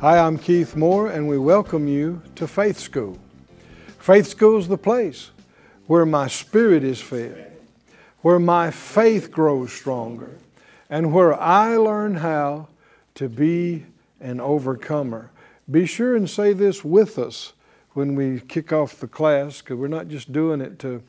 Hi, 0.00 0.20
I'm 0.20 0.38
Keith 0.38 0.76
Moore, 0.76 1.08
and 1.08 1.26
we 1.26 1.38
welcome 1.38 1.88
you 1.88 2.22
to 2.36 2.46
Faith 2.46 2.78
School. 2.78 3.18
Faith 3.98 4.28
School 4.28 4.56
is 4.56 4.68
the 4.68 4.78
place 4.78 5.32
where 5.88 6.06
my 6.06 6.28
spirit 6.28 6.84
is 6.84 7.00
fed, 7.00 7.58
where 8.20 8.38
my 8.38 8.70
faith 8.70 9.32
grows 9.32 9.72
stronger, 9.72 10.38
and 10.88 11.12
where 11.12 11.34
I 11.34 11.74
learn 11.78 12.14
how 12.14 12.68
to 13.16 13.28
be 13.28 13.86
an 14.20 14.40
overcomer. 14.40 15.32
Be 15.68 15.84
sure 15.84 16.14
and 16.14 16.30
say 16.30 16.52
this 16.52 16.84
with 16.84 17.18
us 17.18 17.52
when 17.94 18.14
we 18.14 18.38
kick 18.38 18.72
off 18.72 19.00
the 19.00 19.08
class, 19.08 19.60
because 19.60 19.78
we're 19.78 19.88
not 19.88 20.06
just 20.06 20.32
doing 20.32 20.60
it 20.60 20.78
to 20.78 21.02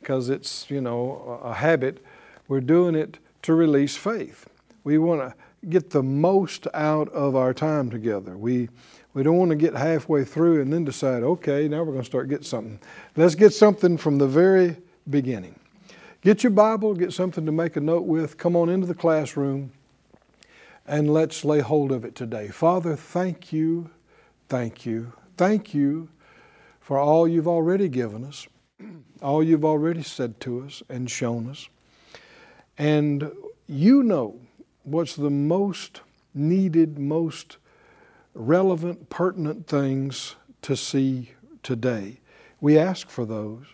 because 0.00 0.30
it's 0.30 0.70
you 0.70 0.80
know 0.80 1.38
a 1.44 1.52
habit. 1.52 2.02
We're 2.48 2.62
doing 2.62 2.94
it 2.94 3.18
to 3.42 3.52
release 3.52 3.98
faith. 3.98 4.48
We 4.82 4.96
want 4.96 5.20
to 5.20 5.34
get 5.68 5.90
the 5.90 6.02
most 6.02 6.66
out 6.72 7.08
of 7.10 7.36
our 7.36 7.52
time 7.52 7.90
together. 7.90 8.36
We 8.36 8.68
we 9.12 9.22
don't 9.24 9.36
want 9.36 9.50
to 9.50 9.56
get 9.56 9.74
halfway 9.74 10.24
through 10.24 10.62
and 10.62 10.72
then 10.72 10.84
decide, 10.84 11.24
okay, 11.24 11.66
now 11.66 11.78
we're 11.78 11.92
going 11.92 11.98
to 11.98 12.04
start 12.04 12.28
getting 12.28 12.44
something. 12.44 12.78
Let's 13.16 13.34
get 13.34 13.52
something 13.52 13.96
from 13.96 14.18
the 14.18 14.28
very 14.28 14.76
beginning. 15.08 15.58
Get 16.20 16.44
your 16.44 16.52
Bible, 16.52 16.94
get 16.94 17.12
something 17.12 17.44
to 17.44 17.50
make 17.50 17.74
a 17.76 17.80
note 17.80 18.04
with. 18.04 18.38
Come 18.38 18.54
on 18.54 18.68
into 18.68 18.86
the 18.86 18.94
classroom 18.94 19.72
and 20.86 21.12
let's 21.12 21.44
lay 21.44 21.58
hold 21.60 21.90
of 21.90 22.04
it 22.04 22.14
today. 22.14 22.48
Father, 22.48 22.94
thank 22.94 23.52
you, 23.52 23.90
thank 24.48 24.86
you, 24.86 25.12
thank 25.36 25.74
you 25.74 26.08
for 26.80 26.98
all 26.98 27.26
you've 27.26 27.48
already 27.48 27.88
given 27.88 28.24
us, 28.24 28.46
all 29.22 29.42
you've 29.42 29.64
already 29.64 30.02
said 30.02 30.38
to 30.40 30.62
us 30.62 30.84
and 30.88 31.10
shown 31.10 31.50
us. 31.50 31.68
And 32.78 33.32
you 33.66 34.02
know 34.02 34.40
what's 34.90 35.14
the 35.14 35.30
most 35.30 36.00
needed, 36.34 36.98
most 36.98 37.56
relevant, 38.34 39.08
pertinent 39.08 39.66
things 39.66 40.36
to 40.62 40.76
see 40.76 41.32
today. 41.62 42.20
We 42.60 42.78
ask 42.78 43.08
for 43.08 43.24
those, 43.24 43.64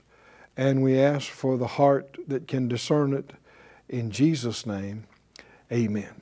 and 0.56 0.82
we 0.82 0.98
ask 0.98 1.28
for 1.28 1.56
the 1.56 1.66
heart 1.66 2.16
that 2.28 2.46
can 2.46 2.68
discern 2.68 3.12
it. 3.12 3.32
In 3.88 4.10
Jesus' 4.10 4.66
name, 4.66 5.04
amen. 5.70 6.20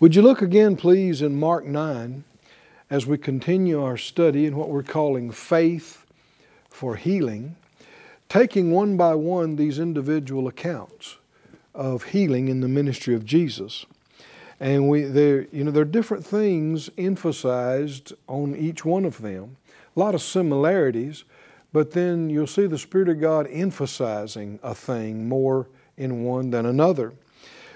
Would 0.00 0.16
you 0.16 0.22
look 0.22 0.42
again, 0.42 0.76
please, 0.76 1.22
in 1.22 1.38
Mark 1.38 1.64
9 1.64 2.24
as 2.90 3.06
we 3.06 3.16
continue 3.16 3.82
our 3.82 3.96
study 3.96 4.44
in 4.44 4.56
what 4.56 4.68
we're 4.68 4.82
calling 4.82 5.30
faith 5.30 6.04
for 6.68 6.96
healing, 6.96 7.56
taking 8.28 8.70
one 8.70 8.96
by 8.96 9.14
one 9.14 9.56
these 9.56 9.78
individual 9.78 10.46
accounts 10.46 11.16
of 11.74 12.04
healing 12.04 12.48
in 12.48 12.60
the 12.60 12.68
ministry 12.68 13.14
of 13.14 13.24
Jesus. 13.24 13.86
And 14.60 14.88
we 14.88 15.02
there 15.02 15.46
you 15.52 15.64
know 15.64 15.70
there 15.70 15.82
are 15.82 15.86
different 15.86 16.24
things 16.24 16.90
emphasized 16.96 18.12
on 18.28 18.54
each 18.54 18.84
one 18.84 19.04
of 19.04 19.20
them. 19.20 19.56
A 19.96 20.00
lot 20.00 20.14
of 20.14 20.22
similarities, 20.22 21.24
but 21.72 21.90
then 21.90 22.30
you'll 22.30 22.46
see 22.46 22.66
the 22.66 22.78
Spirit 22.78 23.08
of 23.08 23.20
God 23.20 23.48
emphasizing 23.50 24.58
a 24.62 24.74
thing 24.74 25.28
more 25.28 25.68
in 25.96 26.24
one 26.24 26.50
than 26.50 26.64
another. 26.64 27.12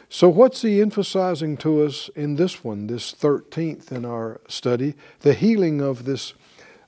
So, 0.09 0.29
what's 0.29 0.63
he 0.63 0.81
emphasizing 0.81 1.57
to 1.59 1.83
us 1.83 2.09
in 2.15 2.37
this 2.37 2.63
one, 2.63 2.87
this 2.87 3.13
13th 3.13 3.91
in 3.91 4.05
our 4.05 4.41
study? 4.47 4.95
The 5.21 5.35
healing 5.35 5.81
of 5.81 6.05
this 6.05 6.35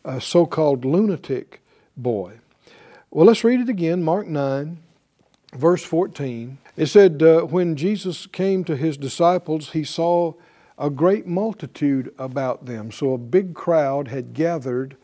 uh, 0.04 0.20
so 0.20 0.46
called 0.46 0.84
lunatic 0.84 1.60
boy. 1.96 2.38
Well, 3.10 3.26
let's 3.26 3.42
read 3.42 3.60
it 3.60 3.68
again, 3.68 4.04
Mark 4.04 4.28
9, 4.28 4.78
verse 5.54 5.82
14. 5.82 6.58
It 6.78 6.86
said, 6.86 7.24
uh, 7.24 7.40
When 7.40 7.74
Jesus 7.74 8.26
came 8.26 8.62
to 8.62 8.76
his 8.76 8.96
disciples, 8.96 9.70
he 9.70 9.82
saw 9.82 10.34
a 10.78 10.90
great 10.90 11.26
multitude 11.26 12.14
about 12.20 12.66
them. 12.66 12.92
So, 12.92 13.12
a 13.12 13.18
big 13.18 13.52
crowd 13.52 14.06
had 14.06 14.32
gathered 14.32 14.96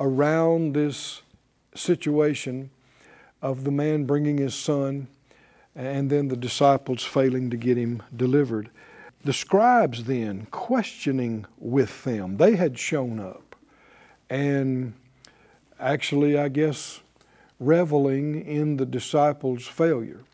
around 0.00 0.74
this 0.74 1.22
situation 1.72 2.70
of 3.40 3.62
the 3.62 3.70
man 3.70 4.06
bringing 4.06 4.38
his 4.38 4.56
son 4.56 5.06
and 5.76 6.10
then 6.10 6.26
the 6.26 6.36
disciples 6.36 7.04
failing 7.04 7.48
to 7.50 7.56
get 7.56 7.76
him 7.76 8.02
delivered. 8.16 8.68
The 9.22 9.32
scribes 9.32 10.04
then 10.04 10.48
questioning 10.50 11.46
with 11.58 12.02
them, 12.02 12.38
they 12.38 12.56
had 12.56 12.76
shown 12.76 13.20
up 13.20 13.54
and 14.28 14.94
actually, 15.78 16.36
I 16.36 16.48
guess, 16.48 17.02
reveling 17.60 18.44
in 18.44 18.78
the 18.78 18.86
disciples' 18.86 19.68
failure 19.68 20.24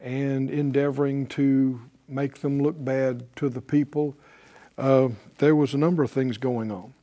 and 0.00 0.50
endeavoring 0.50 1.26
to 1.28 1.80
make 2.08 2.40
them 2.40 2.62
look 2.62 2.82
bad 2.82 3.24
to 3.36 3.48
the 3.48 3.60
people. 3.60 4.16
Uh, 4.76 5.08
there 5.38 5.54
was 5.54 5.74
a 5.74 5.78
number 5.78 6.02
of 6.02 6.10
things 6.10 6.38
going 6.38 6.72
on. 6.72 6.94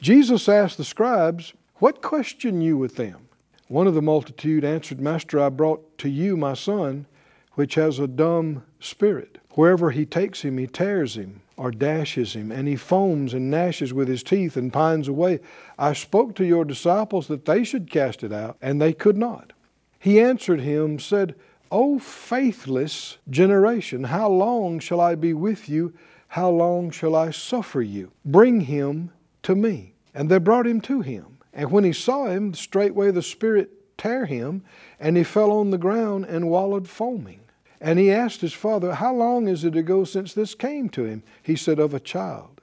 Jesus 0.00 0.48
asked 0.48 0.76
the 0.76 0.84
scribes, 0.84 1.52
What 1.76 2.02
question 2.02 2.60
you 2.60 2.76
with 2.76 2.96
them? 2.96 3.28
One 3.68 3.86
of 3.86 3.94
the 3.94 4.02
multitude 4.02 4.64
answered, 4.64 5.00
Master, 5.00 5.40
I 5.40 5.48
brought 5.48 5.98
to 5.98 6.08
you 6.08 6.36
my 6.36 6.54
son 6.54 7.06
which 7.54 7.74
has 7.74 7.98
a 7.98 8.06
dumb 8.06 8.64
spirit. 8.80 9.38
Wherever 9.52 9.90
he 9.90 10.06
takes 10.06 10.42
him, 10.42 10.58
he 10.58 10.66
tears 10.66 11.16
him 11.16 11.42
or 11.56 11.70
dashes 11.70 12.34
him, 12.34 12.50
and 12.50 12.66
he 12.66 12.76
foams 12.76 13.34
and 13.34 13.50
gnashes 13.50 13.92
with 13.92 14.08
his 14.08 14.22
teeth 14.22 14.56
and 14.56 14.72
pines 14.72 15.06
away. 15.06 15.38
I 15.78 15.92
spoke 15.92 16.34
to 16.36 16.46
your 16.46 16.64
disciples 16.64 17.28
that 17.28 17.44
they 17.44 17.62
should 17.62 17.90
cast 17.90 18.24
it 18.24 18.32
out, 18.32 18.56
and 18.62 18.80
they 18.80 18.92
could 18.92 19.18
not. 19.18 19.52
He 19.98 20.18
answered 20.18 20.60
him, 20.60 20.98
said, 20.98 21.34
O 21.72 21.98
faithless 21.98 23.16
generation, 23.30 24.04
how 24.04 24.28
long 24.28 24.78
shall 24.78 25.00
I 25.00 25.14
be 25.14 25.32
with 25.32 25.70
you? 25.70 25.94
How 26.28 26.50
long 26.50 26.90
shall 26.90 27.16
I 27.16 27.30
suffer 27.30 27.80
you? 27.80 28.12
Bring 28.26 28.60
him 28.60 29.10
to 29.42 29.54
me. 29.54 29.94
And 30.14 30.28
they 30.28 30.36
brought 30.36 30.66
him 30.66 30.82
to 30.82 31.00
him. 31.00 31.38
And 31.54 31.70
when 31.70 31.84
he 31.84 31.94
saw 31.94 32.26
him, 32.26 32.52
straightway 32.52 33.10
the 33.10 33.22
Spirit 33.22 33.96
tear 33.96 34.26
him, 34.26 34.64
and 35.00 35.16
he 35.16 35.24
fell 35.24 35.50
on 35.50 35.70
the 35.70 35.78
ground 35.78 36.26
and 36.26 36.50
wallowed 36.50 36.88
foaming. 36.88 37.40
And 37.80 37.98
he 37.98 38.12
asked 38.12 38.42
his 38.42 38.52
father, 38.52 38.94
How 38.94 39.14
long 39.14 39.48
is 39.48 39.64
it 39.64 39.74
ago 39.74 40.04
since 40.04 40.34
this 40.34 40.54
came 40.54 40.90
to 40.90 41.04
him? 41.04 41.22
He 41.42 41.56
said, 41.56 41.78
Of 41.78 41.94
a 41.94 42.00
child. 42.00 42.60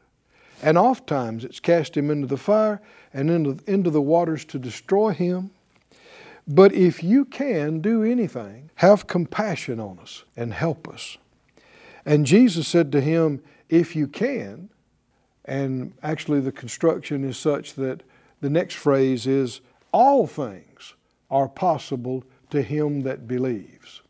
And 0.61 0.77
oft 0.77 1.07
times 1.07 1.43
it's 1.43 1.59
cast 1.59 1.97
him 1.97 2.11
into 2.11 2.27
the 2.27 2.37
fire 2.37 2.79
and 3.11 3.31
into, 3.31 3.57
into 3.65 3.89
the 3.89 4.01
waters 4.01 4.45
to 4.45 4.59
destroy 4.59 5.13
him. 5.13 5.49
But 6.51 6.73
if 6.73 7.03
you 7.03 7.25
can 7.25 7.79
do 7.79 8.03
anything, 8.03 8.71
have 8.75 9.05
compassion 9.05 9.79
on 9.79 9.99
us 9.99 10.23
and 10.35 10.51
help 10.51 10.89
us. 10.89 11.19
And 12.05 12.25
Jesus 12.25 12.67
said 12.67 12.91
to 12.93 13.01
him, 13.01 13.43
If 13.69 13.95
you 13.95 14.07
can, 14.07 14.69
and 15.45 15.93
actually 16.01 16.39
the 16.39 16.51
construction 16.51 17.23
is 17.23 17.38
such 17.38 17.75
that 17.75 18.01
the 18.41 18.49
next 18.49 18.75
phrase 18.75 19.27
is, 19.27 19.61
All 19.91 20.25
things 20.25 20.95
are 21.29 21.47
possible 21.47 22.23
to 22.49 22.63
him 22.63 23.01
that 23.01 23.27
believes. 23.27 24.01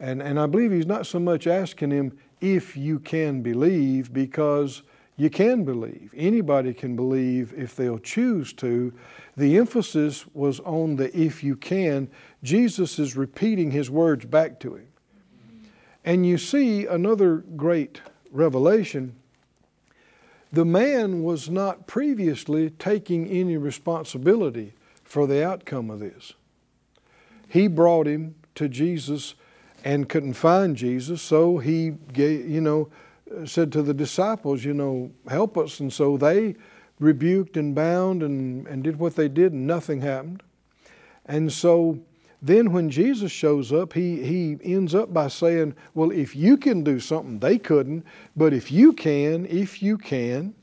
And, 0.00 0.20
and 0.20 0.40
I 0.40 0.46
believe 0.46 0.72
he's 0.72 0.86
not 0.86 1.06
so 1.06 1.20
much 1.20 1.46
asking 1.46 1.92
him 1.92 2.18
if 2.40 2.76
you 2.76 2.98
can 2.98 3.42
believe, 3.42 4.12
because 4.12 4.82
you 5.16 5.30
can 5.30 5.64
believe. 5.64 6.12
Anybody 6.16 6.72
can 6.72 6.96
believe 6.96 7.52
if 7.56 7.76
they'll 7.76 7.98
choose 7.98 8.52
to. 8.54 8.92
The 9.36 9.58
emphasis 9.58 10.24
was 10.34 10.60
on 10.60 10.96
the 10.96 11.16
if 11.16 11.44
you 11.44 11.56
can. 11.56 12.08
Jesus 12.42 12.98
is 12.98 13.16
repeating 13.16 13.70
his 13.70 13.90
words 13.90 14.24
back 14.24 14.58
to 14.60 14.76
him. 14.76 14.88
And 16.04 16.26
you 16.26 16.38
see 16.38 16.86
another 16.86 17.36
great 17.36 18.00
revelation. 18.30 19.14
The 20.52 20.64
man 20.64 21.22
was 21.22 21.48
not 21.48 21.86
previously 21.86 22.70
taking 22.70 23.28
any 23.28 23.56
responsibility 23.56 24.72
for 25.04 25.26
the 25.26 25.46
outcome 25.46 25.90
of 25.90 26.00
this. 26.00 26.32
He 27.48 27.68
brought 27.68 28.06
him 28.06 28.34
to 28.54 28.68
Jesus 28.68 29.34
and 29.84 30.08
couldn't 30.08 30.34
find 30.34 30.76
Jesus, 30.76 31.20
so 31.20 31.58
he 31.58 31.90
gave, 32.12 32.48
you 32.48 32.60
know, 32.60 32.88
said 33.44 33.72
to 33.72 33.82
the 33.82 33.94
disciples, 33.94 34.64
you 34.64 34.74
know, 34.74 35.10
help 35.28 35.58
us. 35.58 35.80
And 35.80 35.92
so 35.92 36.16
they 36.16 36.56
rebuked 37.00 37.56
and 37.56 37.74
bound 37.74 38.22
and, 38.22 38.66
and 38.66 38.82
did 38.84 38.98
what 38.98 39.16
they 39.16 39.28
did, 39.28 39.52
and 39.52 39.66
nothing 39.66 40.00
happened. 40.00 40.42
And 41.26 41.52
so 41.52 41.98
then 42.40 42.72
when 42.72 42.90
Jesus 42.90 43.32
shows 43.32 43.72
up, 43.72 43.92
he, 43.92 44.22
he 44.22 44.58
ends 44.62 44.94
up 44.94 45.12
by 45.12 45.28
saying, 45.28 45.74
Well, 45.94 46.10
if 46.10 46.34
you 46.34 46.56
can 46.56 46.82
do 46.84 47.00
something 47.00 47.38
they 47.38 47.58
couldn't, 47.58 48.04
but 48.36 48.52
if 48.52 48.72
you 48.72 48.92
can, 48.92 49.46
if 49.46 49.82
you 49.82 49.98
can, 49.98 50.54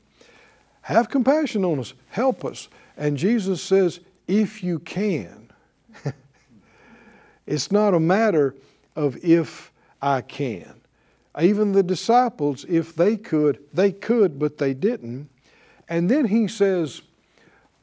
Have 0.82 1.08
compassion 1.08 1.64
on 1.64 1.78
us. 1.78 1.94
Help 2.08 2.44
us. 2.44 2.68
And 2.96 3.16
Jesus 3.16 3.62
says, 3.62 4.00
if 4.26 4.62
you 4.62 4.78
can. 4.78 5.50
it's 7.46 7.70
not 7.70 7.94
a 7.94 8.00
matter 8.00 8.54
of 8.96 9.16
if 9.24 9.72
I 10.00 10.22
can. 10.22 10.79
Even 11.38 11.72
the 11.72 11.82
disciples, 11.82 12.64
if 12.68 12.94
they 12.94 13.16
could, 13.16 13.58
they 13.72 13.92
could, 13.92 14.38
but 14.38 14.58
they 14.58 14.74
didn't. 14.74 15.28
And 15.88 16.10
then 16.10 16.26
he 16.26 16.48
says, 16.48 17.02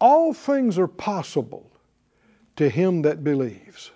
All 0.02 0.34
things 0.34 0.78
are 0.78 0.88
possible 0.88 1.70
to 2.58 2.70
him 2.70 3.04
that 3.04 3.24
believes. 3.24 3.92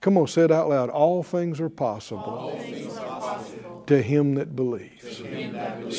Come 0.00 0.16
on, 0.16 0.28
say 0.28 0.42
it 0.42 0.52
out 0.52 0.68
loud. 0.68 0.90
All 0.90 1.22
things 1.24 1.60
are 1.60 1.68
possible, 1.68 2.56
things 2.60 2.96
are 2.96 3.20
possible. 3.20 3.82
to 3.88 4.00
him 4.00 4.34
that 4.36 4.54
believes. 4.54 5.16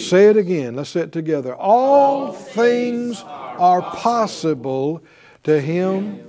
Say 0.07 0.27
it 0.29 0.37
again. 0.37 0.75
Let's 0.75 0.91
say 0.91 1.01
it 1.01 1.11
together. 1.11 1.53
All 1.55 2.31
things 2.31 3.21
are 3.25 3.81
possible 3.81 5.03
to 5.43 5.59
him 5.59 6.23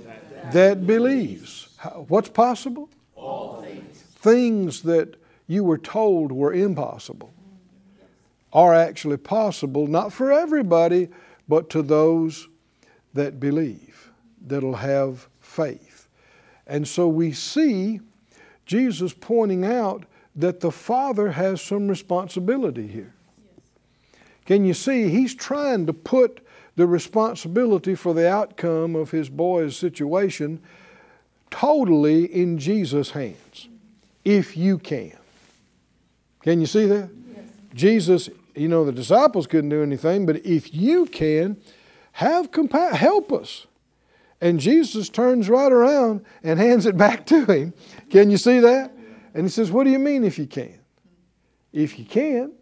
that 0.51 0.85
believes. 0.85 1.69
How- 1.77 2.05
What's 2.09 2.27
possible? 2.29 2.89
All 3.15 3.61
things. 3.61 4.01
Things 4.15 4.81
that 4.81 5.15
you 5.51 5.65
were 5.65 5.77
told 5.77 6.31
were 6.31 6.53
impossible 6.53 7.33
are 8.53 8.73
actually 8.73 9.17
possible, 9.17 9.85
not 9.85 10.11
for 10.11 10.31
everybody, 10.31 11.09
but 11.47 11.69
to 11.69 11.81
those 11.81 12.47
that 13.13 13.39
believe, 13.39 14.11
that'll 14.45 14.75
have 14.75 15.27
faith. 15.41 16.07
And 16.67 16.87
so 16.87 17.07
we 17.07 17.33
see 17.33 17.99
Jesus 18.65 19.13
pointing 19.13 19.65
out 19.65 20.05
that 20.35 20.61
the 20.61 20.71
Father 20.71 21.31
has 21.31 21.61
some 21.61 21.89
responsibility 21.89 22.87
here. 22.87 23.13
Can 24.45 24.63
you 24.63 24.73
see? 24.73 25.09
He's 25.09 25.35
trying 25.35 25.85
to 25.87 25.93
put 25.93 26.45
the 26.77 26.87
responsibility 26.87 27.95
for 27.95 28.13
the 28.13 28.29
outcome 28.29 28.95
of 28.95 29.11
his 29.11 29.27
boy's 29.27 29.75
situation 29.75 30.61
totally 31.49 32.23
in 32.25 32.57
Jesus' 32.57 33.11
hands, 33.11 33.67
if 34.23 34.55
you 34.55 34.77
can. 34.77 35.17
Can 36.43 36.59
you 36.59 36.67
see 36.67 36.85
that? 36.85 37.09
Jesus, 37.73 38.29
you 38.55 38.67
know, 38.67 38.83
the 38.83 38.91
disciples 38.91 39.47
couldn't 39.47 39.69
do 39.69 39.81
anything, 39.81 40.25
but 40.25 40.45
if 40.45 40.73
you 40.73 41.05
can, 41.05 41.57
have 42.13 42.51
compassion, 42.51 42.97
help 42.97 43.31
us. 43.31 43.67
And 44.41 44.59
Jesus 44.59 45.07
turns 45.07 45.49
right 45.49 45.71
around 45.71 46.25
and 46.43 46.59
hands 46.59 46.85
it 46.85 46.97
back 46.97 47.25
to 47.27 47.45
him. 47.45 47.73
Can 48.09 48.31
you 48.31 48.37
see 48.37 48.59
that? 48.59 48.91
And 49.33 49.43
he 49.43 49.49
says, 49.49 49.71
What 49.71 49.83
do 49.83 49.91
you 49.91 49.99
mean 49.99 50.23
if 50.23 50.37
you 50.39 50.47
can? 50.47 50.79
If 51.71 51.97
you 51.97 52.05
can. 52.05 52.53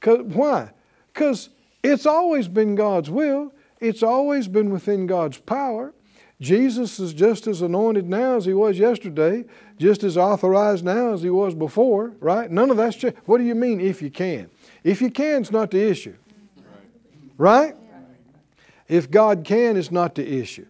Cause, 0.00 0.20
why? 0.22 0.70
Because 1.12 1.48
it's 1.82 2.06
always 2.06 2.48
been 2.48 2.74
God's 2.74 3.10
will, 3.10 3.52
it's 3.80 4.02
always 4.02 4.46
been 4.46 4.70
within 4.70 5.06
God's 5.06 5.38
power. 5.38 5.94
Jesus 6.44 7.00
is 7.00 7.14
just 7.14 7.46
as 7.46 7.62
anointed 7.62 8.06
now 8.06 8.36
as 8.36 8.44
he 8.44 8.52
was 8.52 8.78
yesterday, 8.78 9.46
just 9.78 10.04
as 10.04 10.18
authorized 10.18 10.84
now 10.84 11.14
as 11.14 11.22
he 11.22 11.30
was 11.30 11.54
before, 11.54 12.12
right? 12.20 12.50
None 12.50 12.70
of 12.70 12.76
that's 12.76 12.96
changed. 12.96 13.16
What 13.24 13.38
do 13.38 13.44
you 13.44 13.54
mean 13.54 13.80
if 13.80 14.02
you 14.02 14.10
can? 14.10 14.50
If 14.82 15.00
you 15.00 15.10
can, 15.10 15.40
it's 15.40 15.50
not 15.50 15.70
the 15.70 15.82
issue. 15.82 16.14
Right? 17.38 17.74
If 18.88 19.10
God 19.10 19.44
can, 19.44 19.78
it's 19.78 19.90
not 19.90 20.14
the 20.14 20.38
issue. 20.38 20.66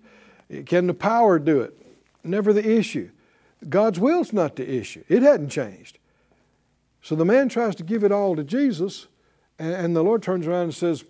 Can 0.65 0.87
the 0.87 0.95
power 0.95 1.41
do 1.41 1.63
it? 1.63 1.77
Never 2.23 2.53
the 2.53 2.79
issue. 2.79 3.11
God's 3.69 3.99
will's 3.99 4.33
not 4.33 4.55
the 4.55 4.71
issue. 4.71 5.03
It 5.09 5.23
hadn't 5.23 5.49
changed. 5.49 5.99
So 7.03 7.17
the 7.17 7.25
man 7.25 7.49
tries 7.49 7.75
to 7.77 7.83
give 7.83 8.05
it 8.05 8.13
all 8.13 8.37
to 8.37 8.45
Jesus, 8.45 9.09
and 9.59 9.97
the 9.97 10.05
Lord 10.05 10.23
turns 10.23 10.47
around 10.47 10.65
and 10.65 10.75
says, 10.75 11.05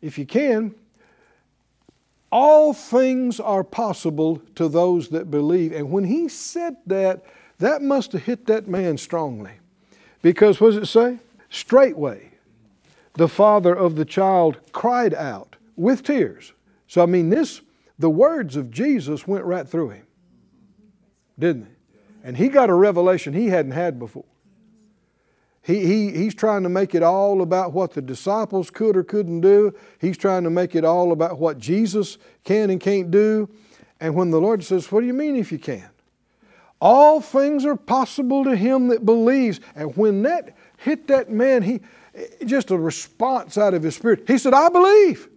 If 0.00 0.18
you 0.18 0.24
can, 0.24 0.76
all 2.30 2.72
things 2.72 3.40
are 3.40 3.64
possible 3.64 4.42
to 4.54 4.68
those 4.68 5.08
that 5.08 5.30
believe. 5.30 5.72
And 5.72 5.90
when 5.90 6.04
he 6.04 6.28
said 6.28 6.76
that, 6.86 7.24
that 7.58 7.82
must 7.82 8.12
have 8.12 8.24
hit 8.24 8.46
that 8.46 8.68
man 8.68 8.98
strongly. 8.98 9.52
Because 10.22 10.60
what 10.60 10.74
does 10.74 10.76
it 10.76 10.86
say? 10.86 11.18
Straightway, 11.50 12.30
the 13.14 13.28
father 13.28 13.74
of 13.74 13.96
the 13.96 14.04
child 14.04 14.58
cried 14.72 15.14
out 15.14 15.56
with 15.76 16.02
tears. 16.02 16.52
So, 16.86 17.02
I 17.02 17.06
mean, 17.06 17.30
this, 17.30 17.62
the 17.98 18.10
words 18.10 18.56
of 18.56 18.70
Jesus 18.70 19.26
went 19.26 19.44
right 19.44 19.66
through 19.66 19.90
him, 19.90 20.06
didn't 21.38 21.64
they? 21.64 21.70
And 22.24 22.36
he 22.36 22.48
got 22.48 22.68
a 22.68 22.74
revelation 22.74 23.32
he 23.32 23.46
hadn't 23.46 23.72
had 23.72 23.98
before. 23.98 24.24
He, 25.68 25.84
he, 25.84 26.10
he's 26.12 26.34
trying 26.34 26.62
to 26.62 26.70
make 26.70 26.94
it 26.94 27.02
all 27.02 27.42
about 27.42 27.74
what 27.74 27.92
the 27.92 28.00
disciples 28.00 28.70
could 28.70 28.96
or 28.96 29.04
couldn't 29.04 29.42
do. 29.42 29.74
He's 30.00 30.16
trying 30.16 30.44
to 30.44 30.50
make 30.50 30.74
it 30.74 30.82
all 30.82 31.12
about 31.12 31.38
what 31.38 31.58
Jesus 31.58 32.16
can 32.42 32.70
and 32.70 32.80
can't 32.80 33.10
do. 33.10 33.50
And 34.00 34.14
when 34.14 34.30
the 34.30 34.40
Lord 34.40 34.64
says, 34.64 34.90
What 34.90 35.02
do 35.02 35.06
you 35.06 35.12
mean 35.12 35.36
if 35.36 35.52
you 35.52 35.58
can? 35.58 35.90
All 36.80 37.20
things 37.20 37.66
are 37.66 37.76
possible 37.76 38.44
to 38.44 38.56
him 38.56 38.88
that 38.88 39.04
believes. 39.04 39.60
And 39.76 39.94
when 39.94 40.22
that 40.22 40.56
hit 40.78 41.06
that 41.08 41.28
man, 41.28 41.60
he 41.60 41.80
just 42.46 42.70
a 42.70 42.78
response 42.78 43.58
out 43.58 43.74
of 43.74 43.82
his 43.82 43.94
spirit. 43.94 44.24
He 44.26 44.38
said, 44.38 44.54
I 44.54 44.70
believe. 44.70 45.28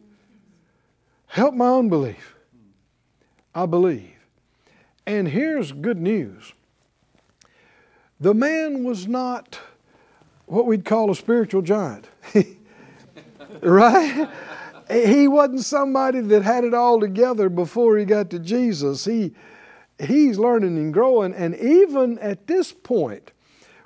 Help 1.27 1.55
my 1.55 1.73
unbelief. 1.73 2.37
I 3.53 3.65
believe. 3.65 4.15
And 5.05 5.27
here's 5.27 5.73
good 5.73 5.99
news. 5.99 6.53
The 8.21 8.33
man 8.33 8.85
was 8.85 9.09
not 9.09 9.59
what 10.51 10.65
we'd 10.65 10.83
call 10.83 11.09
a 11.09 11.15
spiritual 11.15 11.61
giant. 11.61 12.09
right? 13.61 14.29
He 14.89 15.25
wasn't 15.25 15.63
somebody 15.63 16.19
that 16.19 16.43
had 16.43 16.65
it 16.65 16.73
all 16.73 16.99
together 16.99 17.47
before 17.47 17.97
he 17.97 18.03
got 18.03 18.29
to 18.31 18.39
Jesus. 18.39 19.05
He, 19.05 19.33
he's 19.97 20.37
learning 20.37 20.77
and 20.77 20.93
growing. 20.93 21.33
And 21.33 21.55
even 21.55 22.19
at 22.19 22.47
this 22.47 22.73
point, 22.73 23.31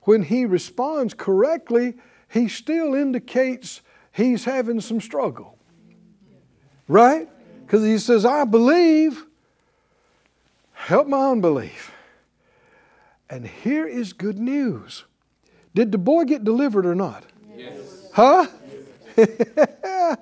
when 0.04 0.24
he 0.24 0.48
responds 0.48 1.14
correctly, 1.14 1.94
he 2.30 2.48
still 2.48 2.96
indicates 2.96 3.82
he's 4.12 4.46
having 4.46 4.82
some 4.82 5.00
struggle. 5.00 5.60
Right? 6.88 7.30
Because 7.62 7.84
he 7.84 8.00
says, 8.00 8.26
I 8.26 8.44
believe, 8.44 9.24
help 10.74 11.08
my 11.08 11.30
unbelief. 11.30 11.92
And 13.30 13.46
here 13.46 13.86
is 13.86 14.14
good 14.14 14.40
news. 14.40 15.05
Did 15.76 15.92
the 15.92 15.98
boy 15.98 16.24
get 16.24 16.44
delivered 16.46 16.86
or 16.86 16.96
not? 16.96 17.26
Yes. 17.56 17.76
Huh? 18.14 18.48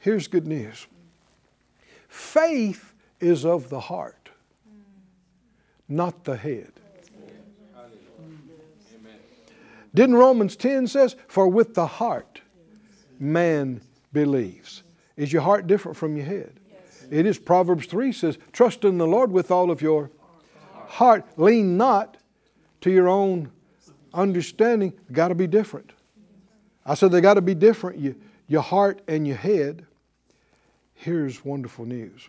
Here's 0.00 0.26
good 0.26 0.46
news 0.46 0.86
faith 2.08 2.92
is 3.20 3.44
of 3.44 3.68
the 3.68 3.78
heart, 3.78 4.30
not 5.88 6.24
the 6.24 6.36
head. 6.36 6.72
Didn't 9.94 10.16
Romans 10.16 10.56
10 10.56 10.86
says, 10.86 11.14
For 11.28 11.46
with 11.46 11.74
the 11.74 11.86
heart 11.86 12.40
man 13.20 13.82
believes. 14.14 14.82
Is 15.18 15.30
your 15.30 15.42
heart 15.42 15.66
different 15.66 15.98
from 15.98 16.16
your 16.16 16.24
head? 16.24 16.58
It 17.10 17.26
is. 17.26 17.38
Proverbs 17.38 17.86
3 17.86 18.10
says, 18.12 18.38
Trust 18.52 18.84
in 18.84 18.96
the 18.96 19.06
Lord 19.06 19.30
with 19.30 19.50
all 19.50 19.70
of 19.70 19.82
your 19.82 20.10
heart. 20.86 21.26
Lean 21.36 21.76
not 21.76 22.16
to 22.80 22.90
your 22.90 23.06
own 23.06 23.50
understanding. 24.14 24.92
Got 25.10 25.28
to 25.28 25.34
be 25.34 25.46
different. 25.46 25.92
I 26.84 26.94
said 26.94 27.12
they 27.12 27.20
got 27.20 27.34
to 27.34 27.42
be 27.42 27.54
different. 27.54 27.98
You, 27.98 28.16
your 28.48 28.62
heart 28.62 29.02
and 29.08 29.26
your 29.26 29.36
head. 29.36 29.86
Here's 30.94 31.44
wonderful 31.44 31.84
news 31.84 32.28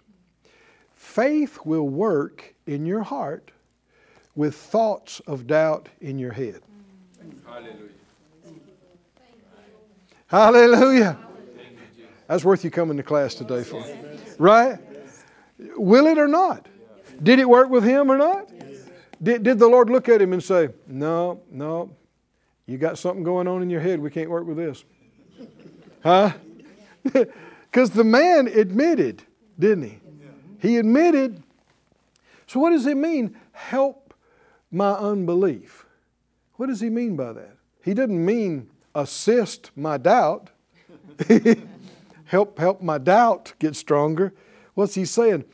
faith 0.95 1.59
will 1.65 1.87
work 1.87 2.55
in 2.65 2.85
your 2.85 3.03
heart 3.03 3.51
with 4.35 4.55
thoughts 4.55 5.19
of 5.27 5.45
doubt 5.45 5.89
in 6.01 6.17
your 6.17 6.31
head. 6.31 6.61
Hallelujah. 7.45 7.89
Hallelujah. 10.27 11.17
That's 12.27 12.43
worth 12.43 12.63
you 12.63 12.71
coming 12.71 12.97
to 12.97 13.03
class 13.03 13.35
today 13.35 13.63
for. 13.63 13.83
Right? 14.39 14.79
Will 15.75 16.07
it 16.07 16.17
or 16.17 16.27
not? 16.27 16.67
Did 17.21 17.39
it 17.39 17.47
work 17.47 17.69
with 17.69 17.83
him 17.83 18.11
or 18.11 18.17
not? 18.17 18.49
Did, 19.23 19.43
did 19.43 19.57
the 19.57 19.67
Lord 19.67 19.89
look 19.89 20.09
at 20.09 20.21
him 20.21 20.33
and 20.33 20.43
say, 20.43 20.69
No, 20.85 21.41
no, 21.49 21.95
you 22.65 22.77
got 22.77 22.97
something 22.97 23.23
going 23.23 23.47
on 23.47 23.61
in 23.61 23.69
your 23.69 23.79
head. 23.79 23.99
We 23.99 24.11
can't 24.11 24.29
work 24.29 24.45
with 24.45 24.57
this? 24.57 24.83
Huh? 26.03 26.33
Because 27.73 27.89
the 27.89 28.03
man 28.03 28.47
admitted, 28.47 29.23
didn't 29.57 29.85
he? 29.85 29.99
He 30.59 30.77
admitted. 30.77 31.41
So, 32.45 32.59
what 32.59 32.69
does 32.69 32.85
it 32.85 32.95
mean? 32.95 33.35
Help 33.51 34.13
my 34.69 34.91
unbelief. 34.91 35.87
What 36.57 36.67
does 36.67 36.81
he 36.81 36.91
mean 36.91 37.15
by 37.15 37.33
that? 37.33 37.57
He 37.83 37.95
doesn't 37.95 38.23
mean 38.23 38.69
assist 38.93 39.71
my 39.75 39.97
doubt. 39.97 40.51
help 42.25 42.59
help 42.59 42.83
my 42.83 42.99
doubt 42.99 43.53
get 43.57 43.75
stronger. 43.75 44.33
What's 44.75 44.93
he 44.93 45.05
saying? 45.05 45.45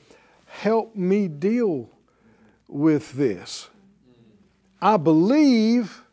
Help 0.45 0.97
me 0.97 1.29
deal 1.29 1.89
with 2.69 3.13
this. 3.13 3.67
I 4.81 4.95
believe, 4.95 6.03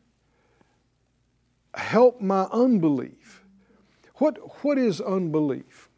help 1.75 2.21
my 2.21 2.45
unbelief. 2.51 3.45
What, 4.17 4.65
what 4.65 4.79
is 4.79 5.01
unbelief? 5.01 5.89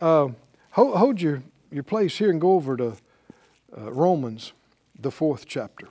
Uh, 0.00 0.28
hold, 0.70 0.96
hold 0.96 1.20
your, 1.20 1.42
your 1.70 1.82
place 1.82 2.16
here 2.16 2.30
and 2.30 2.40
go 2.40 2.52
over 2.52 2.76
to 2.76 2.96
uh, 3.76 3.92
Romans, 3.92 4.52
the 4.98 5.10
fourth 5.10 5.46
chapter. 5.46 5.88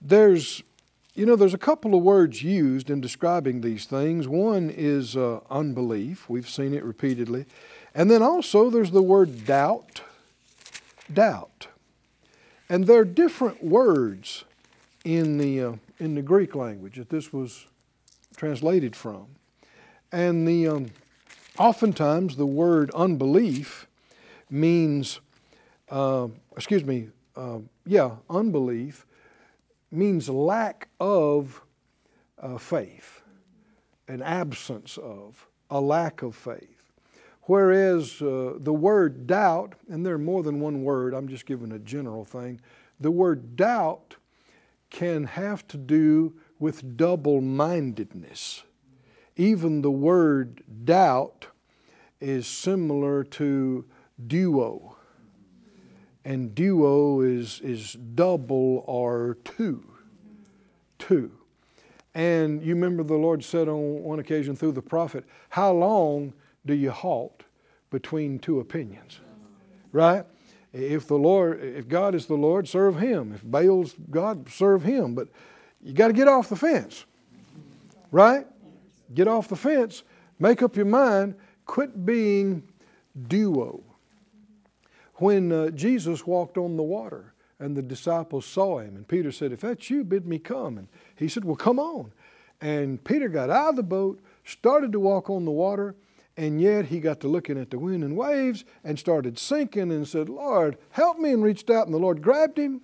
There's, 0.00 0.62
you 1.14 1.24
know, 1.24 1.36
there's 1.36 1.54
a 1.54 1.58
couple 1.58 1.94
of 1.94 2.02
words 2.02 2.42
used 2.42 2.90
in 2.90 3.00
describing 3.00 3.60
these 3.60 3.86
things. 3.86 4.26
One 4.26 4.68
is 4.68 5.16
uh, 5.16 5.40
unbelief, 5.48 6.28
we've 6.28 6.48
seen 6.50 6.74
it 6.74 6.82
repeatedly. 6.82 7.46
And 7.94 8.10
then 8.10 8.22
also 8.22 8.68
there's 8.68 8.90
the 8.90 9.02
word 9.02 9.46
doubt. 9.46 10.02
Doubt. 11.12 11.68
And 12.72 12.86
there 12.86 13.00
are 13.00 13.04
different 13.04 13.62
words 13.62 14.44
in 15.04 15.36
the, 15.36 15.60
uh, 15.62 15.72
in 15.98 16.14
the 16.14 16.22
Greek 16.22 16.54
language 16.54 16.96
that 16.96 17.10
this 17.10 17.30
was 17.30 17.66
translated 18.34 18.96
from. 18.96 19.26
And 20.10 20.48
the, 20.48 20.68
um, 20.68 20.86
oftentimes 21.58 22.36
the 22.36 22.46
word 22.46 22.90
unbelief 22.92 23.86
means, 24.48 25.20
uh, 25.90 26.28
excuse 26.56 26.82
me, 26.82 27.08
uh, 27.36 27.58
yeah, 27.84 28.12
unbelief 28.30 29.04
means 29.90 30.30
lack 30.30 30.88
of 30.98 31.60
uh, 32.38 32.56
faith, 32.56 33.20
an 34.08 34.22
absence 34.22 34.96
of, 34.96 35.46
a 35.68 35.78
lack 35.78 36.22
of 36.22 36.34
faith. 36.34 36.81
Whereas 37.44 38.22
uh, 38.22 38.54
the 38.58 38.72
word 38.72 39.26
doubt, 39.26 39.74
and 39.88 40.06
there 40.06 40.14
are 40.14 40.18
more 40.18 40.42
than 40.42 40.60
one 40.60 40.84
word, 40.84 41.12
I'm 41.12 41.28
just 41.28 41.44
giving 41.44 41.72
a 41.72 41.78
general 41.78 42.24
thing, 42.24 42.60
the 43.00 43.10
word 43.10 43.56
doubt 43.56 44.16
can 44.90 45.24
have 45.24 45.66
to 45.68 45.76
do 45.76 46.34
with 46.60 46.96
double 46.96 47.40
mindedness. 47.40 48.62
Even 49.36 49.82
the 49.82 49.90
word 49.90 50.62
doubt 50.84 51.48
is 52.20 52.46
similar 52.46 53.24
to 53.24 53.84
duo. 54.24 54.96
And 56.24 56.54
duo 56.54 57.20
is, 57.22 57.60
is 57.60 57.94
double 57.94 58.84
or 58.86 59.38
two. 59.42 59.82
Two. 60.98 61.32
And 62.14 62.62
you 62.62 62.74
remember 62.74 63.02
the 63.02 63.14
Lord 63.14 63.42
said 63.42 63.68
on 63.68 64.02
one 64.02 64.20
occasion 64.20 64.54
through 64.54 64.72
the 64.72 64.82
prophet, 64.82 65.24
How 65.48 65.72
long 65.72 66.34
do 66.64 66.74
you 66.74 66.90
halt 66.90 67.42
between 67.90 68.38
two 68.38 68.60
opinions? 68.60 69.20
Right? 69.92 70.24
If 70.72 71.06
the 71.06 71.18
Lord, 71.18 71.62
if 71.62 71.86
God 71.86 72.14
is 72.14 72.26
the 72.26 72.34
Lord, 72.34 72.66
serve 72.66 72.98
Him. 72.98 73.32
If 73.34 73.42
Baal's 73.44 73.94
God, 74.10 74.48
serve 74.48 74.82
Him. 74.82 75.14
But 75.14 75.28
you 75.82 75.92
got 75.92 76.06
to 76.08 76.14
get 76.14 76.28
off 76.28 76.48
the 76.48 76.56
fence, 76.56 77.04
right? 78.10 78.46
Get 79.12 79.28
off 79.28 79.48
the 79.48 79.56
fence. 79.56 80.02
Make 80.38 80.62
up 80.62 80.76
your 80.76 80.86
mind. 80.86 81.34
Quit 81.66 82.06
being 82.06 82.62
duo. 83.28 83.82
When 85.16 85.52
uh, 85.52 85.70
Jesus 85.70 86.26
walked 86.26 86.56
on 86.56 86.76
the 86.76 86.82
water 86.82 87.34
and 87.58 87.76
the 87.76 87.82
disciples 87.82 88.46
saw 88.46 88.78
him, 88.78 88.96
and 88.96 89.06
Peter 89.06 89.30
said, 89.30 89.52
"If 89.52 89.60
that's 89.60 89.90
you, 89.90 90.04
bid 90.04 90.26
me 90.26 90.38
come." 90.38 90.78
And 90.78 90.88
he 91.16 91.28
said, 91.28 91.44
"Well, 91.44 91.56
come 91.56 91.78
on." 91.78 92.12
And 92.60 93.02
Peter 93.04 93.28
got 93.28 93.50
out 93.50 93.70
of 93.70 93.76
the 93.76 93.82
boat, 93.82 94.20
started 94.44 94.92
to 94.92 95.00
walk 95.00 95.28
on 95.28 95.44
the 95.44 95.50
water, 95.50 95.94
and 96.36 96.60
yet 96.60 96.86
he 96.86 97.00
got 97.00 97.20
to 97.20 97.28
looking 97.28 97.58
at 97.58 97.70
the 97.70 97.78
wind 97.78 98.02
and 98.02 98.16
waves 98.16 98.64
and 98.82 98.98
started 98.98 99.38
sinking 99.38 99.90
and 99.92 100.08
said, 100.08 100.28
Lord, 100.28 100.78
help 100.90 101.18
me, 101.18 101.32
and 101.32 101.42
reached 101.42 101.70
out, 101.70 101.86
and 101.86 101.94
the 101.94 101.98
Lord 101.98 102.22
grabbed 102.22 102.58
him. 102.58 102.82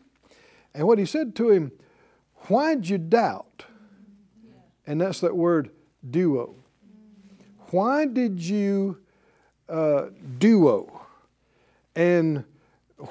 And 0.74 0.86
what 0.86 0.98
he 0.98 1.06
said 1.06 1.34
to 1.36 1.50
him, 1.50 1.72
Why'd 2.48 2.88
you 2.88 2.98
doubt? 2.98 3.64
And 4.86 5.00
that's 5.00 5.20
that 5.20 5.36
word 5.36 5.70
duo. 6.08 6.54
Why 7.70 8.06
did 8.06 8.40
you 8.40 8.98
uh, 9.68 10.06
duo? 10.38 11.02
And 11.94 12.44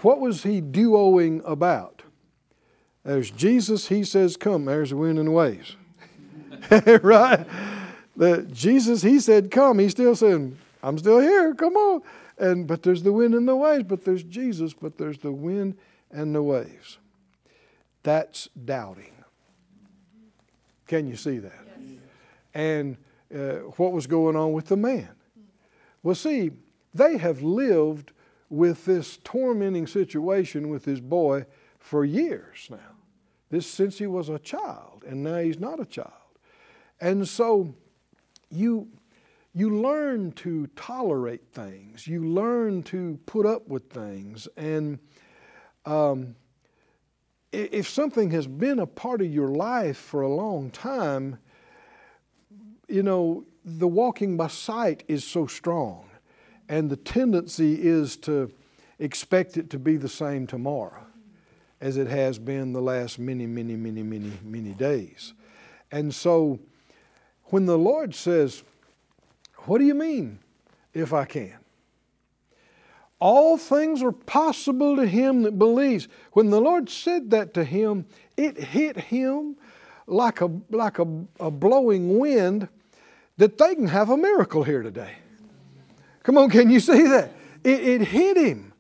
what 0.02 0.20
was 0.20 0.44
he 0.44 0.62
duoing 0.62 1.42
about? 1.46 2.04
There's 3.04 3.32
Jesus, 3.32 3.88
he 3.88 4.04
says, 4.04 4.38
Come, 4.38 4.66
there's 4.66 4.90
the 4.90 4.98
wind 4.98 5.20
and 5.20 5.28
the 5.28 5.32
waves. 5.32 5.76
right? 7.04 7.46
The 8.18 8.42
Jesus, 8.52 9.04
he 9.04 9.20
said, 9.20 9.52
Come. 9.52 9.80
He's 9.80 9.92
still 9.92 10.16
saying, 10.16 10.58
I'm 10.84 10.98
still 10.98 11.20
here, 11.20 11.54
come 11.54 11.76
on. 11.76 12.02
And 12.38 12.68
but 12.68 12.84
there's 12.84 13.04
the 13.04 13.14
wind 13.14 13.36
and 13.36 13.48
the 13.48 13.56
waves, 13.56 13.84
but 13.88 14.04
there's 14.04 14.24
Jesus, 14.24 14.74
but 14.74 14.98
there's 14.98 15.20
the 15.20 15.32
wind 15.32 15.78
and 16.12 16.34
the 16.36 16.44
waves. 16.44 16.98
That's 18.04 18.50
doubting. 18.66 19.14
Can 20.88 21.08
you 21.08 21.16
see 21.16 21.38
that? 21.40 21.68
Yes. 21.80 22.00
And 22.54 22.98
uh, 23.34 23.70
what 23.76 23.92
was 23.92 24.08
going 24.08 24.36
on 24.36 24.54
with 24.54 24.68
the 24.68 24.78
man? 24.78 25.10
Well, 26.02 26.16
see, 26.16 26.52
they 26.94 27.18
have 27.18 27.42
lived 27.42 28.14
with 28.50 28.86
this 28.86 29.20
tormenting 29.24 29.86
situation 29.86 30.70
with 30.70 30.86
this 30.86 31.02
boy 31.02 31.46
for 31.80 32.06
years 32.06 32.68
now. 32.72 32.96
This 33.50 33.68
since 33.68 33.98
he 33.98 34.08
was 34.08 34.30
a 34.30 34.40
child, 34.40 35.04
and 35.08 35.24
now 35.24 35.40
he's 35.40 35.60
not 35.60 35.80
a 35.80 35.86
child. 35.86 36.12
And 37.00 37.28
so 37.28 37.76
you, 38.50 38.88
you 39.54 39.82
learn 39.82 40.32
to 40.34 40.68
tolerate 40.76 41.54
things, 41.54 42.08
you 42.08 42.24
learn 42.26 42.84
to 42.84 43.20
put 43.26 43.46
up 43.46 43.68
with 43.68 43.90
things. 43.90 44.48
And 44.58 45.00
um, 45.86 46.36
if 47.52 47.90
something 47.90 48.32
has 48.32 48.48
been 48.48 48.80
a 48.80 48.86
part 48.86 49.22
of 49.22 49.34
your 49.34 49.50
life 49.50 49.98
for 49.98 50.22
a 50.22 50.34
long 50.34 50.70
time, 50.70 51.40
you 52.88 53.04
know, 53.04 53.46
the 53.66 53.88
walking 53.88 54.38
by 54.38 54.48
sight 54.48 55.04
is 55.08 55.26
so 55.26 55.46
strong, 55.48 56.06
and 56.70 56.90
the 56.90 56.96
tendency 56.96 57.82
is 57.82 58.16
to 58.18 58.52
expect 59.00 59.58
it 59.58 59.70
to 59.70 59.80
be 59.80 59.98
the 59.98 60.10
same 60.10 60.48
tomorrow 60.48 61.06
as 61.80 61.98
it 61.98 62.08
has 62.08 62.40
been 62.40 62.74
the 62.74 62.82
last 62.82 63.20
many, 63.20 63.46
many, 63.46 63.76
many, 63.76 64.02
many, 64.04 64.32
many 64.44 64.72
days. 64.72 65.34
And 65.92 66.14
so 66.14 66.60
when 67.50 67.66
the 67.66 67.78
Lord 67.78 68.14
says, 68.16 68.64
What 69.66 69.80
do 69.80 69.86
you 69.86 69.96
mean, 69.96 70.40
if 70.94 71.14
I 71.14 71.26
can? 71.26 71.56
All 73.20 73.58
things 73.58 74.04
are 74.04 74.12
possible 74.12 74.96
to 74.96 75.08
him 75.08 75.42
that 75.44 75.58
believes. 75.58 76.08
When 76.34 76.52
the 76.52 76.62
Lord 76.62 76.90
said 76.90 77.32
that 77.32 77.54
to 77.56 77.64
him, 77.64 78.06
it 78.36 78.58
hit 78.60 78.98
him 78.98 79.56
like 80.06 80.42
a, 80.42 80.52
like 80.70 81.00
a, 81.00 81.08
a 81.40 81.50
blowing 81.50 82.20
wind 82.20 82.70
that 83.38 83.58
they 83.58 83.76
can 83.76 83.88
have 83.88 84.10
a 84.10 84.18
miracle 84.18 84.64
here 84.64 84.84
today. 84.84 85.14
Come 86.24 86.38
on, 86.38 86.50
can 86.50 86.70
you 86.70 86.80
see 86.80 87.04
that? 87.04 87.32
It, 87.64 87.80
it 87.80 88.02
hit 88.02 88.38
him. 88.38 88.74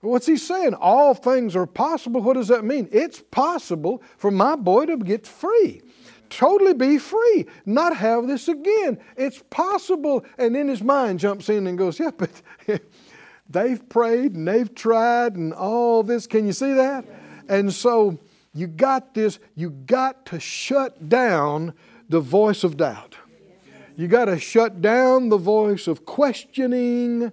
What's 0.00 0.26
he 0.26 0.36
saying? 0.36 0.74
All 0.74 1.14
things 1.14 1.54
are 1.54 1.66
possible. 1.66 2.20
What 2.20 2.34
does 2.34 2.48
that 2.48 2.64
mean? 2.64 2.88
It's 2.92 3.20
possible 3.20 4.02
for 4.16 4.30
my 4.30 4.56
boy 4.56 4.86
to 4.86 4.96
get 4.96 5.26
free 5.26 5.82
totally 6.32 6.74
be 6.74 6.98
free, 6.98 7.46
not 7.66 7.96
have 7.96 8.26
this 8.26 8.48
again. 8.48 8.98
It's 9.16 9.42
possible. 9.50 10.24
And 10.38 10.54
then 10.54 10.68
his 10.68 10.82
mind 10.82 11.20
jumps 11.20 11.48
in 11.48 11.66
and 11.66 11.76
goes, 11.76 11.98
Yeah, 11.98 12.10
but 12.16 12.30
they've 13.48 13.88
prayed 13.88 14.34
and 14.34 14.48
they've 14.48 14.74
tried 14.74 15.36
and 15.36 15.52
all 15.52 16.02
this. 16.02 16.26
Can 16.26 16.46
you 16.46 16.52
see 16.52 16.72
that? 16.72 17.04
And 17.48 17.72
so 17.72 18.18
you 18.54 18.66
got 18.66 19.14
this, 19.14 19.38
you 19.54 19.70
got 19.70 20.26
to 20.26 20.40
shut 20.40 21.08
down 21.08 21.74
the 22.08 22.20
voice 22.20 22.64
of 22.64 22.76
doubt. 22.76 23.16
You 23.96 24.08
got 24.08 24.24
to 24.24 24.38
shut 24.38 24.80
down 24.80 25.28
the 25.28 25.36
voice 25.36 25.86
of 25.86 26.06
questioning 26.06 27.30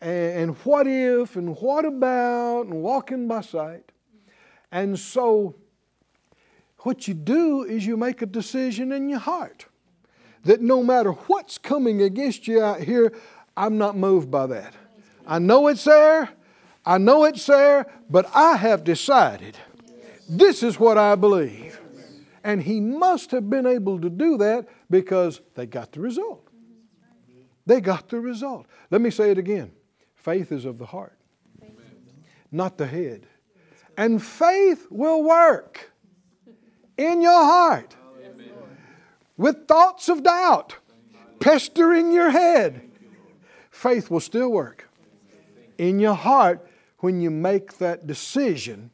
and, 0.00 0.56
what 0.64 0.88
if 0.88 1.36
and 1.36 1.56
what 1.56 1.84
about 1.84 2.62
and 2.66 2.82
walking 2.82 3.28
by 3.28 3.42
sight. 3.42 3.92
And 4.72 4.98
so 4.98 5.54
what 6.82 7.06
you 7.08 7.14
do 7.14 7.62
is 7.62 7.86
you 7.86 7.96
make 7.96 8.22
a 8.22 8.26
decision 8.26 8.92
in 8.92 9.08
your 9.08 9.18
heart 9.18 9.66
that 10.44 10.60
no 10.60 10.82
matter 10.82 11.12
what's 11.12 11.58
coming 11.58 12.02
against 12.02 12.48
you 12.48 12.62
out 12.62 12.80
here, 12.80 13.12
I'm 13.56 13.78
not 13.78 13.96
moved 13.96 14.30
by 14.30 14.46
that. 14.48 14.74
I 15.26 15.38
know 15.38 15.68
it's 15.68 15.84
there, 15.84 16.30
I 16.84 16.98
know 16.98 17.24
it's 17.24 17.46
there, 17.46 17.86
but 18.10 18.28
I 18.34 18.56
have 18.56 18.82
decided 18.82 19.56
this 20.28 20.62
is 20.62 20.80
what 20.80 20.98
I 20.98 21.14
believe. 21.14 21.80
And 22.44 22.62
he 22.62 22.80
must 22.80 23.30
have 23.30 23.48
been 23.48 23.66
able 23.66 24.00
to 24.00 24.10
do 24.10 24.36
that 24.38 24.66
because 24.90 25.40
they 25.54 25.66
got 25.66 25.92
the 25.92 26.00
result. 26.00 26.48
They 27.66 27.80
got 27.80 28.08
the 28.08 28.18
result. 28.18 28.66
Let 28.90 29.00
me 29.00 29.10
say 29.10 29.30
it 29.30 29.38
again 29.38 29.70
faith 30.16 30.50
is 30.50 30.64
of 30.64 30.78
the 30.78 30.86
heart, 30.86 31.16
not 32.50 32.78
the 32.78 32.86
head. 32.86 33.26
And 33.96 34.22
faith 34.22 34.86
will 34.90 35.22
work 35.22 35.91
in 36.96 37.20
your 37.20 37.44
heart 37.44 37.96
with 39.36 39.66
thoughts 39.66 40.08
of 40.08 40.22
doubt 40.22 40.76
pestering 41.40 42.12
your 42.12 42.30
head, 42.30 42.82
faith 43.70 44.10
will 44.10 44.20
still 44.20 44.50
work 44.50 44.88
in 45.78 45.98
your 45.98 46.14
heart 46.14 46.68
when 46.98 47.20
you 47.20 47.30
make 47.30 47.78
that 47.78 48.06
decision 48.06 48.90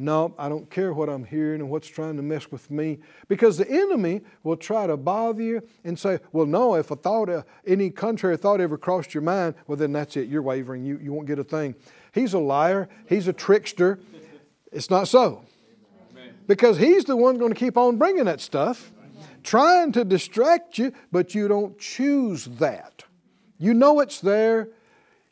No, 0.00 0.34
I 0.38 0.48
don't 0.48 0.70
care 0.70 0.94
what 0.94 1.10
I'm 1.10 1.24
hearing 1.24 1.60
and 1.60 1.68
what's 1.68 1.86
trying 1.86 2.16
to 2.16 2.22
mess 2.22 2.50
with 2.50 2.70
me. 2.70 3.00
Because 3.28 3.58
the 3.58 3.70
enemy 3.70 4.22
will 4.42 4.56
try 4.56 4.86
to 4.86 4.96
bother 4.96 5.42
you 5.42 5.62
and 5.84 5.98
say, 5.98 6.20
well, 6.32 6.46
no, 6.46 6.74
if 6.76 6.90
a 6.90 6.96
thought, 6.96 7.28
uh, 7.28 7.42
any 7.66 7.90
contrary 7.90 8.38
thought 8.38 8.62
ever 8.62 8.78
crossed 8.78 9.12
your 9.12 9.22
mind, 9.22 9.56
well, 9.66 9.76
then 9.76 9.92
that's 9.92 10.16
it. 10.16 10.26
You're 10.26 10.40
wavering. 10.40 10.86
You, 10.86 10.98
you 11.02 11.12
won't 11.12 11.26
get 11.26 11.38
a 11.38 11.44
thing. 11.44 11.74
He's 12.14 12.32
a 12.32 12.38
liar. 12.38 12.88
He's 13.10 13.28
a 13.28 13.34
trickster. 13.34 14.00
It's 14.72 14.88
not 14.88 15.06
so. 15.06 15.44
Because 16.46 16.78
he's 16.78 17.04
the 17.04 17.16
one 17.16 17.38
going 17.38 17.52
to 17.52 17.58
keep 17.58 17.76
on 17.76 17.96
bringing 17.96 18.24
that 18.24 18.40
stuff, 18.40 18.92
trying 19.42 19.92
to 19.92 20.04
distract 20.04 20.78
you, 20.78 20.92
but 21.12 21.34
you 21.34 21.48
don't 21.48 21.78
choose 21.78 22.46
that. 22.46 23.04
You 23.58 23.74
know 23.74 24.00
it's 24.00 24.20
there 24.20 24.68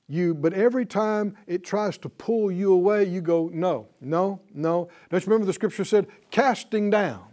you 0.08 0.34
but 0.34 0.54
every 0.54 0.86
time 0.86 1.36
it 1.46 1.62
tries 1.62 1.98
to 1.98 2.08
pull 2.08 2.50
you 2.50 2.72
away 2.72 3.04
you 3.04 3.20
go 3.20 3.50
no 3.52 3.86
no 4.00 4.40
no. 4.54 4.88
Don't 5.10 5.22
you 5.22 5.30
remember 5.30 5.46
the 5.46 5.52
scripture 5.52 5.84
said 5.84 6.06
casting 6.30 6.90
down 6.90 7.24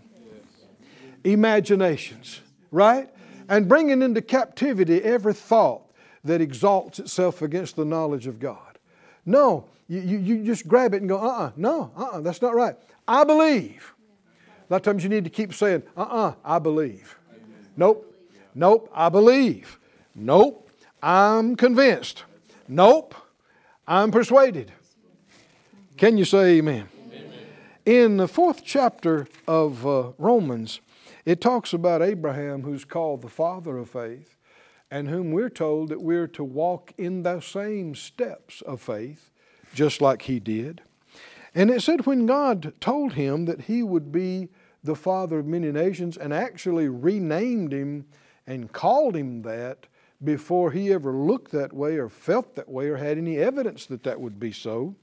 imaginations 1.23 2.41
right? 2.71 3.09
And 3.47 3.69
bringing 3.69 4.01
into 4.01 4.21
captivity 4.21 5.01
every 5.01 5.33
thought 5.33 5.83
that 6.23 6.41
exalts 6.41 6.99
itself 6.99 7.41
against 7.41 7.75
the 7.75 7.85
knowledge 7.85 8.27
of 8.27 8.39
god. 8.39 8.79
No 9.25 9.65
you, 9.87 9.99
you, 9.99 10.17
you 10.17 10.43
just 10.43 10.67
grab 10.67 10.93
it 10.93 11.01
and 11.01 11.09
go 11.09 11.17
uh-uh 11.17 11.51
no 11.55 11.91
uh-uh 11.97 12.21
that's 12.21 12.41
not 12.41 12.55
right 12.55 12.75
i 13.07 13.23
believe 13.23 13.93
a 14.69 14.73
lot 14.73 14.77
of 14.77 14.83
times 14.83 15.03
you 15.03 15.09
need 15.09 15.23
to 15.23 15.29
keep 15.29 15.53
saying 15.53 15.83
uh-uh 15.95 16.33
i 16.43 16.59
believe 16.59 17.17
nope 17.77 18.15
nope 18.53 18.89
i 18.93 19.09
believe 19.09 19.79
nope 20.15 20.69
i'm 21.01 21.55
convinced 21.55 22.23
Nope, 22.67 23.13
I'm 23.87 24.11
persuaded. 24.11 24.71
Can 25.97 26.17
you 26.17 26.25
say 26.25 26.57
amen? 26.57 26.89
amen. 27.07 27.31
In 27.85 28.17
the 28.17 28.27
fourth 28.27 28.63
chapter 28.63 29.27
of 29.47 29.85
uh, 29.85 30.13
Romans, 30.17 30.81
it 31.25 31.41
talks 31.41 31.73
about 31.73 32.01
Abraham, 32.01 32.63
who's 32.63 32.83
called 32.83 33.21
the 33.21 33.29
father 33.29 33.77
of 33.77 33.91
faith, 33.91 34.35
and 34.89 35.07
whom 35.07 35.31
we're 35.31 35.49
told 35.49 35.89
that 35.89 36.01
we're 36.01 36.27
to 36.29 36.43
walk 36.43 36.91
in 36.97 37.21
the 37.21 37.39
same 37.39 37.93
steps 37.93 38.61
of 38.61 38.81
faith, 38.81 39.29
just 39.75 40.01
like 40.01 40.23
he 40.23 40.39
did. 40.39 40.81
And 41.53 41.69
it 41.69 41.81
said 41.81 42.05
when 42.05 42.25
God 42.25 42.73
told 42.81 43.13
him 43.13 43.45
that 43.45 43.61
he 43.61 43.83
would 43.83 44.11
be 44.11 44.49
the 44.83 44.95
father 44.95 45.39
of 45.39 45.45
many 45.45 45.71
nations 45.71 46.17
and 46.17 46.33
actually 46.33 46.87
renamed 46.87 47.73
him 47.73 48.05
and 48.47 48.71
called 48.71 49.15
him 49.15 49.41
that, 49.43 49.87
before 50.23 50.71
he 50.71 50.93
ever 50.93 51.13
looked 51.13 51.51
that 51.51 51.73
way 51.73 51.97
or 51.97 52.09
felt 52.09 52.55
that 52.55 52.69
way 52.69 52.87
or 52.87 52.97
had 52.97 53.17
any 53.17 53.37
evidence 53.37 53.85
that 53.85 54.03
that 54.03 54.19
would 54.19 54.39
be 54.39 54.51
so. 54.51 54.95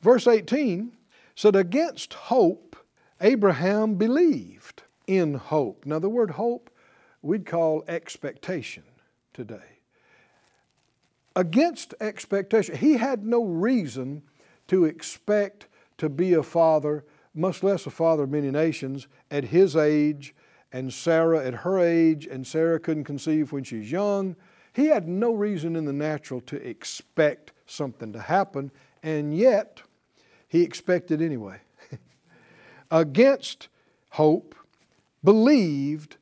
Verse 0.00 0.26
18 0.26 0.92
said, 1.34 1.56
Against 1.56 2.14
hope, 2.14 2.76
Abraham 3.20 3.96
believed 3.96 4.84
in 5.06 5.34
hope. 5.34 5.84
Now, 5.84 5.98
the 5.98 6.08
word 6.08 6.32
hope 6.32 6.70
we'd 7.20 7.46
call 7.46 7.84
expectation 7.88 8.84
today. 9.32 9.73
Against 11.36 11.94
expectation. 12.00 12.76
He 12.76 12.96
had 12.96 13.24
no 13.24 13.44
reason 13.44 14.22
to 14.68 14.84
expect 14.84 15.66
to 15.98 16.08
be 16.08 16.34
a 16.34 16.42
father, 16.42 17.04
much 17.34 17.62
less 17.62 17.86
a 17.86 17.90
father 17.90 18.24
of 18.24 18.30
many 18.30 18.50
nations, 18.50 19.08
at 19.30 19.44
his 19.44 19.76
age 19.76 20.34
and 20.72 20.92
Sarah 20.92 21.44
at 21.46 21.54
her 21.54 21.78
age, 21.78 22.26
and 22.26 22.44
Sarah 22.44 22.80
couldn't 22.80 23.04
conceive 23.04 23.52
when 23.52 23.62
she's 23.62 23.92
young. 23.92 24.34
He 24.72 24.86
had 24.86 25.06
no 25.06 25.32
reason 25.32 25.76
in 25.76 25.84
the 25.84 25.92
natural 25.92 26.40
to 26.42 26.56
expect 26.56 27.52
something 27.64 28.12
to 28.12 28.20
happen, 28.20 28.72
and 29.02 29.36
yet 29.36 29.82
he 30.48 30.62
expected 30.62 31.22
anyway. 31.22 31.60
Against 32.90 33.68
hope, 34.10 34.56
believed 35.22 36.16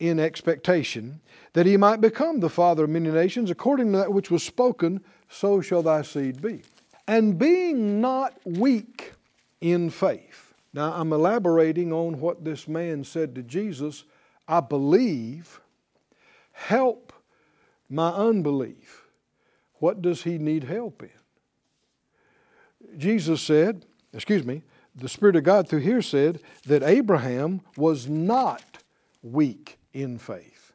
in 0.00 0.20
expectation 0.20 1.20
that 1.52 1.66
he 1.66 1.76
might 1.76 2.00
become 2.00 2.40
the 2.40 2.48
father 2.48 2.84
of 2.84 2.90
many 2.90 3.10
nations, 3.10 3.50
according 3.50 3.92
to 3.92 3.98
that 3.98 4.12
which 4.12 4.30
was 4.30 4.42
spoken, 4.42 5.02
so 5.28 5.60
shall 5.60 5.82
thy 5.82 6.02
seed 6.02 6.40
be. 6.40 6.62
And 7.06 7.38
being 7.38 8.00
not 8.00 8.38
weak 8.44 9.14
in 9.60 9.90
faith. 9.90 10.54
Now, 10.72 10.92
I'm 10.92 11.12
elaborating 11.12 11.92
on 11.92 12.20
what 12.20 12.44
this 12.44 12.68
man 12.68 13.02
said 13.02 13.34
to 13.34 13.42
Jesus. 13.42 14.04
I 14.46 14.60
believe, 14.60 15.60
help 16.52 17.12
my 17.88 18.10
unbelief. 18.10 19.06
What 19.80 20.02
does 20.02 20.22
he 20.22 20.38
need 20.38 20.64
help 20.64 21.02
in? 21.02 21.10
Jesus 22.98 23.40
said, 23.40 23.86
excuse 24.12 24.44
me, 24.44 24.62
the 24.94 25.08
Spirit 25.08 25.36
of 25.36 25.44
God 25.44 25.68
through 25.68 25.80
here 25.80 26.02
said 26.02 26.40
that 26.66 26.82
Abraham 26.82 27.62
was 27.76 28.08
not 28.08 28.78
weak 29.22 29.77
in 30.02 30.18
faith. 30.18 30.72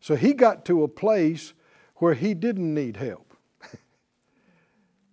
So 0.00 0.16
he 0.16 0.32
got 0.32 0.64
to 0.66 0.82
a 0.82 0.88
place 0.88 1.54
where 1.96 2.14
he 2.14 2.34
didn't 2.34 2.74
need 2.74 2.96
help. 2.96 3.34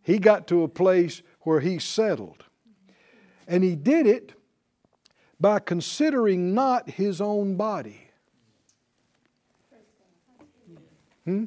he 0.02 0.17
got 0.17 0.47
to 0.47 0.63
a 0.63 0.67
place 0.67 1.21
where 1.41 1.60
he 1.60 1.80
settled. 1.80 2.45
And 3.47 3.63
he 3.63 3.75
did 3.75 4.08
it 4.08 4.34
by 5.39 5.60
considering 5.60 6.54
not 6.54 6.89
his 6.89 7.21
own 7.21 7.56
body. 7.56 8.10
Hmm? 11.25 11.45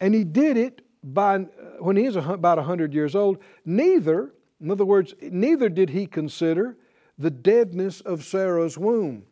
And 0.00 0.14
he 0.14 0.24
did 0.24 0.56
it 0.56 0.82
by 1.02 1.38
when 1.78 1.96
he 1.96 2.04
is 2.04 2.16
about 2.16 2.58
100 2.58 2.94
years 2.94 3.14
old. 3.14 3.38
Neither, 3.64 4.32
in 4.60 4.70
other 4.70 4.84
words, 4.84 5.14
neither 5.20 5.68
did 5.68 5.90
he 5.90 6.06
consider 6.06 6.76
the 7.18 7.30
deadness 7.30 8.00
of 8.00 8.24
Sarah's 8.24 8.76
womb. 8.76 9.24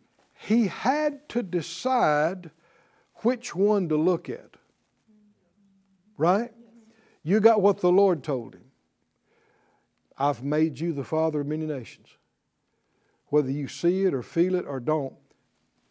He 0.43 0.67
had 0.67 1.29
to 1.31 1.43
decide 1.43 2.51
which 3.23 3.55
one 3.55 3.89
to 3.91 3.97
look 3.97 4.29
at. 4.29 4.57
Right? 6.17 6.51
You 7.23 7.39
got 7.39 7.63
what 7.63 7.79
the 7.79 7.93
Lord 7.93 8.25
told 8.25 8.55
him. 8.55 8.65
I've 10.19 10.43
made 10.43 10.81
you 10.81 10.93
the 10.93 11.05
father 11.05 11.43
of 11.43 11.47
many 11.47 11.65
nations. 11.65 12.09
Whether 13.29 13.53
you 13.53 13.69
see 13.69 14.03
it 14.03 14.15
or 14.15 14.23
feel 14.23 14.57
it 14.57 14.67
or 14.67 14.81
don't, 14.81 15.15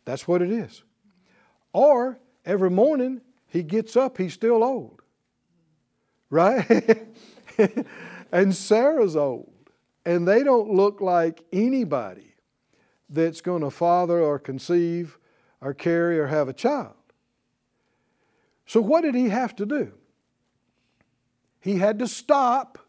that's 0.03 0.27
what 0.27 0.41
it 0.41 0.51
is. 0.51 0.83
Or 1.71 2.19
every 2.45 2.69
morning 2.69 3.21
he 3.47 3.63
gets 3.63 3.95
up, 3.95 4.17
he's 4.17 4.33
still 4.33 4.65
old. 4.65 5.01
Right? 6.29 7.07
and 8.33 8.53
Sarah's 8.53 9.15
old. 9.15 9.53
And 10.05 10.27
they 10.27 10.43
don't 10.43 10.71
look 10.71 10.99
like 10.99 11.45
anybody 11.53 12.30
that's 13.11 13.41
going 13.41 13.61
to 13.61 13.69
father 13.69 14.19
or 14.19 14.39
conceive 14.39 15.17
or 15.61 15.73
carry 15.73 16.17
or 16.19 16.27
have 16.27 16.47
a 16.47 16.53
child. 16.53 16.93
So, 18.65 18.81
what 18.81 19.01
did 19.01 19.15
he 19.15 19.29
have 19.29 19.55
to 19.57 19.65
do? 19.65 19.93
He 21.59 21.77
had 21.77 21.99
to 21.99 22.07
stop 22.07 22.79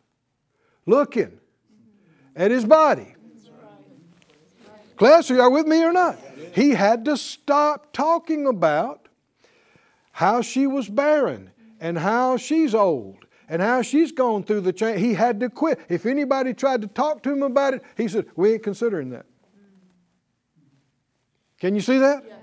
looking 0.87 1.39
at 2.35 2.51
his 2.51 2.65
body. 2.65 3.15
Class, 4.97 5.31
are 5.31 5.35
you 5.35 5.51
with 5.51 5.67
me 5.67 5.83
or 5.83 5.93
not? 5.93 6.19
He 6.55 6.71
had 6.71 7.05
to 7.07 7.17
stop 7.17 7.93
talking 7.93 8.47
about 8.47 9.09
how 10.13 10.43
she 10.43 10.67
was 10.67 10.89
barren 10.89 11.51
and 11.81 11.99
how 11.99 12.37
she's 12.37 12.75
old 12.75 13.27
and 13.49 13.61
how 13.61 13.83
she's 13.83 14.13
gone 14.13 14.45
through 14.45 14.61
the 14.61 14.73
change. 14.73 15.01
He 15.01 15.15
had 15.15 15.41
to 15.41 15.51
quit. 15.51 15.81
If 15.89 16.07
anybody 16.07 16.55
tried 16.55 16.83
to 16.83 16.89
talk 16.89 17.23
to 17.25 17.33
him 17.33 17.43
about 17.43 17.75
it, 17.75 17.83
he 17.97 18.07
said, 18.09 18.27
We 18.37 18.55
ain't 18.55 18.63
considering 18.63 19.11
that. 19.11 19.27
Can 21.63 21.77
you 21.77 21.81
see 21.81 21.99
that? 21.99 22.25
Yes. 22.27 22.39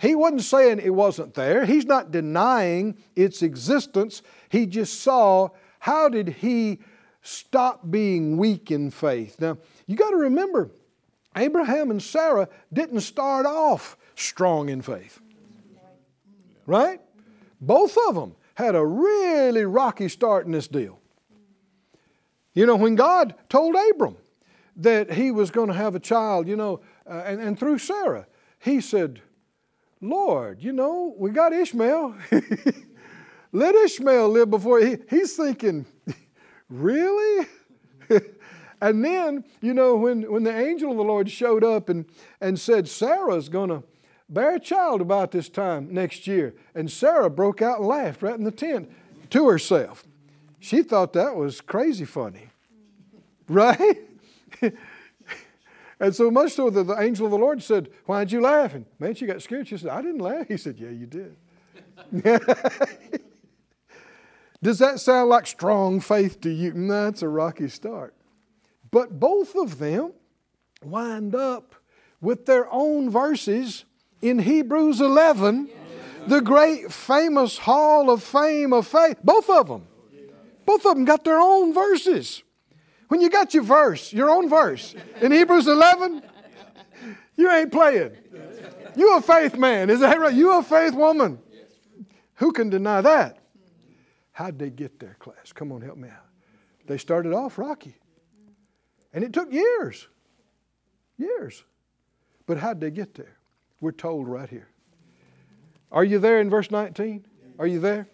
He 0.00 0.14
wasn't 0.14 0.40
saying 0.40 0.78
it 0.78 0.94
wasn't 0.94 1.34
there. 1.34 1.66
He's 1.66 1.84
not 1.84 2.10
denying 2.10 2.96
its 3.14 3.42
existence. 3.42 4.22
He 4.48 4.64
just 4.64 5.02
saw 5.02 5.50
how 5.78 6.08
did 6.08 6.28
he 6.40 6.78
stop 7.20 7.90
being 7.90 8.38
weak 8.38 8.70
in 8.70 8.90
faith. 8.90 9.38
Now, 9.38 9.58
you 9.86 9.94
got 9.94 10.12
to 10.12 10.16
remember, 10.16 10.70
Abraham 11.36 11.90
and 11.90 12.02
Sarah 12.02 12.48
didn't 12.72 13.02
start 13.02 13.44
off 13.44 13.98
strong 14.14 14.70
in 14.70 14.80
faith. 14.80 15.20
Right? 16.64 17.02
Both 17.60 17.98
of 18.08 18.14
them 18.14 18.36
had 18.54 18.74
a 18.74 18.82
really 18.82 19.66
rocky 19.66 20.08
start 20.08 20.46
in 20.46 20.52
this 20.52 20.66
deal. 20.66 20.98
You 22.54 22.64
know, 22.64 22.76
when 22.76 22.94
God 22.94 23.34
told 23.50 23.76
Abram 23.90 24.16
that 24.76 25.12
he 25.12 25.30
was 25.30 25.50
going 25.50 25.68
to 25.68 25.74
have 25.74 25.94
a 25.94 26.00
child, 26.00 26.48
you 26.48 26.56
know, 26.56 26.80
uh, 27.06 27.22
and, 27.26 27.38
and 27.38 27.58
through 27.58 27.76
Sarah, 27.76 28.26
he 28.62 28.80
said, 28.80 29.20
Lord, 30.00 30.62
you 30.62 30.72
know, 30.72 31.14
we 31.18 31.30
got 31.30 31.52
Ishmael. 31.52 32.14
Let 33.52 33.74
Ishmael 33.74 34.28
live 34.28 34.50
before 34.50 34.80
he, 34.80 34.98
he's 35.10 35.36
thinking, 35.36 35.84
really? 36.70 37.46
and 38.80 39.04
then, 39.04 39.44
you 39.60 39.74
know, 39.74 39.96
when, 39.96 40.30
when 40.30 40.44
the 40.44 40.56
angel 40.56 40.92
of 40.92 40.96
the 40.96 41.02
Lord 41.02 41.28
showed 41.28 41.64
up 41.64 41.88
and, 41.88 42.06
and 42.40 42.58
said, 42.58 42.88
Sarah's 42.88 43.48
going 43.48 43.70
to 43.70 43.82
bear 44.28 44.54
a 44.54 44.60
child 44.60 45.00
about 45.00 45.32
this 45.32 45.48
time 45.48 45.92
next 45.92 46.28
year. 46.28 46.54
And 46.74 46.90
Sarah 46.90 47.30
broke 47.30 47.62
out 47.62 47.80
and 47.80 47.88
laughed 47.88 48.22
right 48.22 48.36
in 48.36 48.44
the 48.44 48.52
tent 48.52 48.92
to 49.30 49.48
herself. 49.48 50.04
She 50.60 50.84
thought 50.84 51.14
that 51.14 51.34
was 51.34 51.60
crazy 51.60 52.04
funny, 52.04 52.48
right? 53.48 53.98
And 56.02 56.14
so 56.16 56.30
much 56.32 56.52
so 56.54 56.68
that 56.68 56.82
the 56.82 57.00
angel 57.00 57.26
of 57.26 57.30
the 57.30 57.38
Lord 57.38 57.62
said, 57.62 57.88
Why'd 58.06 58.32
you 58.32 58.40
laugh? 58.40 58.74
And 58.74 58.86
man, 58.98 59.14
she 59.14 59.24
got 59.24 59.40
scared. 59.40 59.68
She 59.68 59.76
said, 59.76 59.90
I 59.90 60.02
didn't 60.02 60.18
laugh. 60.18 60.48
He 60.48 60.56
said, 60.56 60.76
Yeah, 60.76 60.90
you 60.90 61.06
did. 61.06 61.36
Does 64.62 64.80
that 64.80 64.98
sound 64.98 65.30
like 65.30 65.46
strong 65.46 66.00
faith 66.00 66.40
to 66.40 66.50
you? 66.50 66.72
It's 66.76 67.22
a 67.22 67.28
rocky 67.28 67.68
start. 67.68 68.14
But 68.90 69.20
both 69.20 69.54
of 69.54 69.78
them 69.78 70.12
wind 70.82 71.36
up 71.36 71.76
with 72.20 72.46
their 72.46 72.66
own 72.72 73.08
verses 73.08 73.84
in 74.20 74.40
Hebrews 74.40 75.00
11, 75.00 75.70
the 76.26 76.40
great 76.40 76.92
famous 76.92 77.58
hall 77.58 78.10
of 78.10 78.24
fame 78.24 78.72
of 78.72 78.88
faith. 78.88 79.18
Both 79.22 79.48
of 79.48 79.68
them. 79.68 79.86
Both 80.66 80.84
of 80.84 80.96
them 80.96 81.04
got 81.04 81.22
their 81.22 81.38
own 81.38 81.72
verses. 81.72 82.42
When 83.12 83.20
you 83.20 83.28
got 83.28 83.52
your 83.52 83.62
verse, 83.62 84.10
your 84.10 84.30
own 84.30 84.48
verse, 84.48 84.94
in 85.20 85.32
Hebrews 85.32 85.66
11, 85.66 86.22
you 87.36 87.50
ain't 87.50 87.70
playing. 87.70 88.16
You 88.96 89.18
a 89.18 89.20
faith 89.20 89.54
man, 89.54 89.90
is 89.90 90.00
that 90.00 90.18
right? 90.18 90.32
You 90.32 90.56
a 90.56 90.62
faith 90.62 90.94
woman. 90.94 91.38
Who 92.36 92.52
can 92.52 92.70
deny 92.70 93.02
that? 93.02 93.36
How'd 94.32 94.58
they 94.58 94.70
get 94.70 94.98
there, 94.98 95.18
class? 95.20 95.52
Come 95.52 95.72
on, 95.72 95.82
help 95.82 95.98
me 95.98 96.08
out. 96.08 96.24
They 96.86 96.96
started 96.96 97.34
off 97.34 97.58
rocky. 97.58 97.98
And 99.12 99.22
it 99.22 99.34
took 99.34 99.52
years. 99.52 100.08
Years. 101.18 101.64
But 102.46 102.56
how'd 102.56 102.80
they 102.80 102.90
get 102.90 103.12
there? 103.12 103.36
We're 103.78 103.92
told 103.92 104.26
right 104.26 104.48
here. 104.48 104.68
Are 105.90 106.02
you 106.02 106.18
there 106.18 106.40
in 106.40 106.48
verse 106.48 106.70
19? 106.70 107.26
Are 107.58 107.66
you 107.66 107.78
there? 107.78 108.08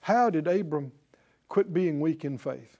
How 0.00 0.28
did 0.28 0.46
Abram 0.46 0.92
quit 1.48 1.72
being 1.72 2.00
weak 2.00 2.26
in 2.26 2.36
faith? 2.36 2.79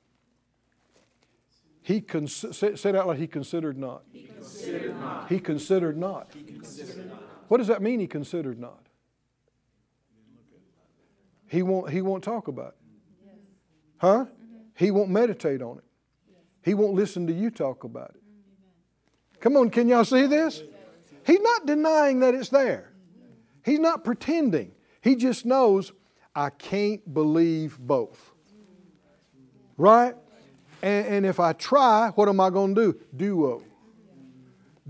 He 1.90 2.00
cons- 2.00 2.46
said 2.57 2.94
out 2.94 3.09
loud, 3.09 3.16
he 3.16 3.26
considered 3.26 3.76
not. 3.76 4.05
He 4.12 4.22
considered 4.22 4.96
not. 5.00 5.29
He 5.29 5.40
considered 5.40 5.96
not. 5.98 6.31
He 6.33 6.44
considered 6.44 7.09
not. 7.11 7.22
What 7.48 7.59
does 7.59 7.66
that 7.66 7.83
mean, 7.83 7.98
he 7.98 8.07
considered 8.07 8.61
not? 8.61 8.87
He 11.48 11.64
won't, 11.64 11.90
he 11.90 12.00
won't 12.00 12.22
talk 12.22 12.46
about 12.46 12.76
it. 12.79 13.33
Huh? 13.96 14.26
Mm-hmm. 14.26 14.57
He 14.76 14.92
won't 14.92 15.11
meditate 15.11 15.62
on 15.62 15.79
it. 15.79 15.85
He 16.62 16.74
won't 16.74 16.94
listen 16.94 17.26
to 17.26 17.33
you 17.33 17.50
talk 17.50 17.83
about 17.83 18.11
it. 18.11 18.22
Come 19.40 19.57
on, 19.57 19.68
can 19.68 19.88
y'all 19.88 20.05
see 20.05 20.26
this? 20.26 20.62
He's 21.26 21.40
not 21.40 21.66
denying 21.66 22.20
that 22.20 22.37
it's 22.37 22.50
there. 22.50 22.92
Mm-hmm. 22.92 23.68
He's 23.68 23.81
not 23.81 24.05
pretending. 24.05 24.70
He 25.00 25.16
just 25.16 25.44
knows 25.44 25.90
I 26.37 26.50
can't 26.50 27.12
believe 27.12 27.81
both. 27.81 28.31
Mm-hmm. 29.37 29.83
Right? 29.83 30.14
And, 30.82 31.06
and 31.06 31.26
if 31.26 31.40
I 31.40 31.52
try, 31.52 32.10
what 32.14 32.28
am 32.28 32.40
I 32.40 32.50
going 32.50 32.74
to 32.74 32.92
do? 32.92 33.00
Duo. 33.16 33.62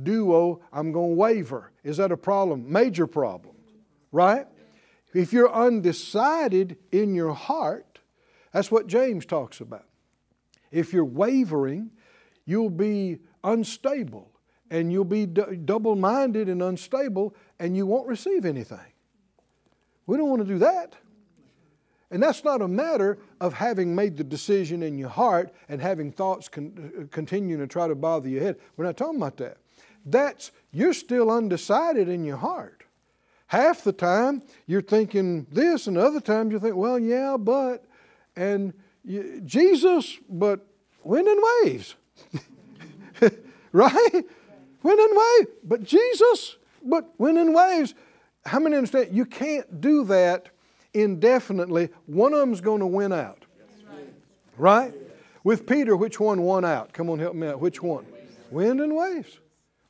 Duo, 0.03 0.61
I'm 0.73 0.93
going 0.93 1.11
to 1.11 1.17
waver. 1.17 1.73
Is 1.85 1.97
that 1.99 2.13
a 2.13 2.17
problem? 2.17 2.71
Major 2.71 3.07
problem. 3.07 3.55
Right? 4.13 4.47
If 5.15 5.33
you're 5.33 5.53
undecided 5.53 6.77
in 6.93 7.15
your 7.15 7.35
heart, 7.35 7.99
that's 8.53 8.71
what 8.71 8.87
James 8.87 9.27
talks 9.27 9.61
about. 9.61 9.87
If 10.71 10.93
you're 10.93 11.05
wavering, 11.05 11.91
you'll 12.45 12.71
be 12.71 13.19
unstable 13.43 14.31
and 14.71 14.93
you'll 14.93 15.05
be 15.05 15.27
d- 15.27 15.57
double 15.65 15.97
minded 15.97 16.49
and 16.49 16.63
unstable 16.63 17.35
and 17.59 17.77
you 17.77 17.87
won't 17.87 18.07
receive 18.07 18.45
anything. 18.45 18.79
We 20.07 20.17
don't 20.17 20.29
want 20.29 20.43
to 20.43 20.49
do 20.49 20.59
that. 20.59 20.95
And 22.11 22.23
that's 22.23 22.43
not 22.43 22.61
a 22.61 22.69
matter 22.69 23.19
of 23.41 23.55
having 23.55 23.95
made 23.95 24.17
the 24.17 24.25
decision 24.25 24.83
in 24.83 24.99
your 24.99 25.09
heart 25.09 25.53
and 25.69 25.81
having 25.81 26.11
thoughts 26.11 26.49
con- 26.49 26.93
uh, 26.99 27.05
continuing 27.11 27.61
to 27.61 27.69
try 27.69 27.87
to 27.87 27.95
bother 27.95 28.29
your 28.29 28.43
head. 28.43 28.57
We're 28.77 28.85
not 28.85 28.97
talking 28.97 29.17
about 29.17 29.37
that. 29.37 29.59
That's, 30.05 30.51
you're 30.73 30.93
still 30.93 31.31
undecided 31.31 32.09
in 32.09 32.25
your 32.25 32.39
heart. 32.39 32.83
Half 33.47 33.85
the 33.85 33.93
time 33.93 34.43
you're 34.67 34.83
thinking 34.83 35.47
this, 35.53 35.87
and 35.87 35.99
other 35.99 36.21
times 36.21 36.53
you 36.53 36.59
think, 36.59 36.77
well, 36.77 36.99
yeah, 36.99 37.37
but, 37.37 37.85
and 38.37 38.73
you, 39.05 39.41
Jesus, 39.45 40.19
but 40.29 40.67
wind 41.05 41.29
and 41.29 41.43
waves. 41.65 41.95
right? 43.73 44.25
Wind 44.83 45.01
and 45.01 45.17
waves. 45.17 45.51
But 45.65 45.85
Jesus, 45.85 46.57
but 46.83 47.09
wind 47.19 47.39
and 47.39 47.55
waves. 47.55 47.95
How 48.45 48.59
many 48.59 48.77
understand? 48.77 49.09
You 49.13 49.27
can't 49.27 49.81
do 49.81 50.05
that 50.05 50.49
indefinitely. 50.95 51.91
Won 52.07 52.33
of 52.33 52.41
them's 52.41 52.61
going 52.61 52.81
to 52.81 52.87
win 52.87 53.13
out. 53.13 53.45
Right? 54.57 54.93
With 55.43 55.67
Peter, 55.67 55.97
which 55.97 56.21
one 56.21 56.43
won 56.43 56.65
out? 56.65 56.93
Come 56.93 57.09
on, 57.09 57.19
help 57.19 57.35
me 57.35 57.49
out. 57.49 57.61
Which 57.61 57.83
one? 57.83 58.07
Wind 58.51 58.81
and 58.81 58.95
waves. 58.95 59.39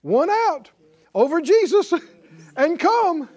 One 0.03 0.31
out 0.31 0.71
over 1.15 1.41
Jesus 1.41 1.93
and 2.57 2.79
come. 2.79 3.29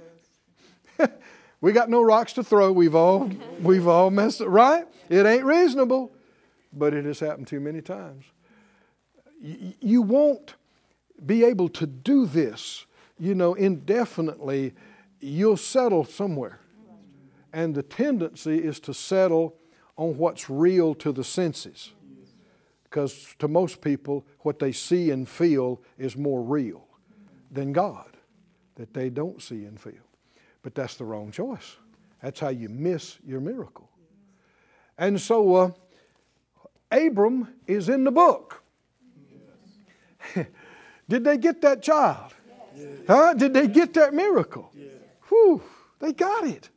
we 1.62 1.72
got 1.72 1.90
no 1.90 2.02
rocks 2.02 2.34
to 2.34 2.44
throw. 2.44 2.72
We've 2.72 2.96
all 2.96 3.32
we've 3.62 3.88
all 3.88 4.12
messed 4.12 4.42
it 4.42 4.48
right. 4.48 4.86
It 5.10 5.26
ain't 5.26 5.44
reasonable, 5.44 6.12
but 6.72 6.94
it 6.94 7.06
has 7.06 7.20
happened 7.20 7.48
too 7.48 7.60
many 7.60 7.82
times. 7.82 8.26
You 9.42 10.02
won't 10.02 10.56
be 11.26 11.44
able 11.44 11.70
to 11.70 11.86
do 11.86 12.26
this, 12.26 12.86
you 13.20 13.36
know, 13.36 13.54
indefinitely. 13.54 14.74
You'll 15.20 15.58
settle 15.58 16.06
somewhere. 16.06 16.60
And 17.54 17.76
the 17.76 17.84
tendency 17.84 18.58
is 18.58 18.80
to 18.82 18.94
settle 18.94 19.56
on 19.96 20.18
what's 20.18 20.50
real 20.50 20.96
to 20.96 21.12
the 21.12 21.24
senses. 21.24 21.92
Because 22.84 23.36
to 23.40 23.48
most 23.48 23.82
people, 23.82 24.26
what 24.40 24.60
they 24.60 24.72
see 24.72 25.12
and 25.12 25.30
feel 25.30 25.82
is 25.98 26.18
more 26.18 26.42
real 26.42 26.88
than 27.52 27.72
God, 27.72 28.18
that 28.76 28.94
they 28.94 29.10
don't 29.10 29.42
see 29.42 29.66
and 29.66 29.80
feel. 29.80 29.94
But 30.64 30.76
that's 30.76 30.96
the 30.96 31.06
wrong 31.06 31.32
choice. 31.32 31.78
That's 32.22 32.40
how 32.40 32.50
you 32.50 32.70
miss 32.70 33.18
your 33.26 33.40
miracle. 33.40 33.90
And 34.98 35.20
so 35.20 35.56
uh, 35.56 35.72
Abram 36.92 37.48
is 37.68 37.90
in 37.90 38.04
the 38.04 38.12
book. 38.12 38.64
Did 41.10 41.24
they 41.24 41.38
get 41.38 41.62
that 41.62 41.84
child? 41.84 42.34
Huh? 43.08 43.34
Did 43.34 43.54
they 43.54 43.68
get 43.68 43.94
that 43.96 44.14
miracle? 44.14 44.72
Whew, 45.30 45.62
they 46.00 46.14
got 46.14 46.46
it. 46.46 46.70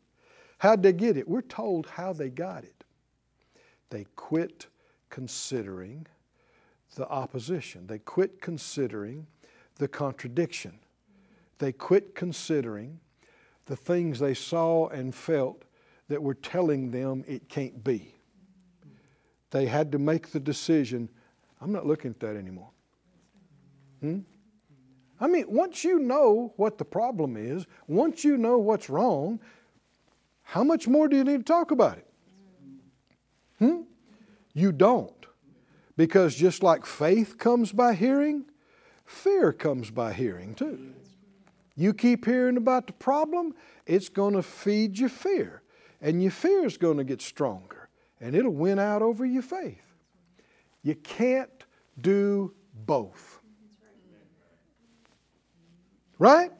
How'd 0.59 0.83
they 0.83 0.92
get 0.92 1.16
it? 1.16 1.29
We're 1.29 1.42
told 1.42 1.87
how 1.87 2.12
they 2.12 2.31
got 2.31 2.64
it. 2.64 2.85
They 3.90 4.07
quit 4.16 4.66
considering 5.11 6.07
the 6.95 7.09
opposition, 7.09 7.87
they 7.87 7.99
quit 7.99 8.40
considering 8.40 9.27
the 9.77 9.87
contradiction, 9.87 10.79
they 11.59 11.71
quit 11.71 12.14
considering 12.14 13.01
the 13.66 13.77
things 13.77 14.19
they 14.19 14.33
saw 14.33 14.88
and 14.88 15.14
felt 15.14 15.64
that 16.09 16.23
were 16.23 16.35
telling 16.35 16.90
them 16.90 17.23
it 17.29 17.49
can't 17.49 17.85
be. 17.85 18.14
They 19.51 19.66
had 19.66 19.92
to 19.92 19.99
make 19.99 20.31
the 20.31 20.40
decision 20.40 21.11
I'm 21.61 21.73
not 21.73 21.87
looking 21.87 22.11
at 22.11 22.21
that 22.21 22.37
anymore. 22.37 22.71
Hmm? 24.01 24.21
I 25.19 25.27
mean, 25.27 25.47
once 25.49 25.85
you 25.85 25.99
know 25.99 26.53
what 26.57 26.77
the 26.77 26.85
problem 26.85 27.37
is, 27.37 27.66
once 27.87 28.25
you 28.25 28.37
know 28.37 28.59
what's 28.59 28.90
wrong, 28.90 29.40
how 30.49 30.63
much 30.63 30.87
more 30.87 31.09
do 31.09 31.17
you 31.17 31.25
need 31.25 31.39
to 31.39 31.43
talk 31.43 31.73
about 31.73 31.99
it? 31.99 32.07
Hmm? 33.59 33.81
You 34.55 34.71
don't. 34.71 35.27
Because 35.97 36.37
just 36.37 36.63
like 36.63 36.87
faith 36.87 37.37
comes 37.37 37.73
by 37.73 37.95
hearing, 37.95 38.45
fear 39.05 39.53
comes 39.53 39.91
by 39.91 40.13
hearing 40.13 40.55
too. 40.55 40.95
You 41.75 41.93
keep 41.93 42.25
hearing 42.25 42.57
about 42.57 42.87
the 42.87 42.93
problem, 42.93 43.55
it's 43.87 44.09
going 44.09 44.35
to 44.35 44.43
feed 44.43 45.01
your 45.01 45.09
fear. 45.09 45.63
And 46.01 46.23
your 46.23 46.31
fear 46.31 46.65
is 46.65 46.79
going 46.79 46.99
to 46.99 47.05
get 47.05 47.21
stronger. 47.21 47.89
And 48.21 48.37
it'll 48.37 48.55
win 48.55 48.79
out 48.79 49.03
over 49.03 49.27
your 49.27 49.43
faith. 49.43 49.83
You 50.85 50.95
can't 50.95 51.51
do 52.01 52.55
both. 52.73 53.41
Right? 56.21 56.53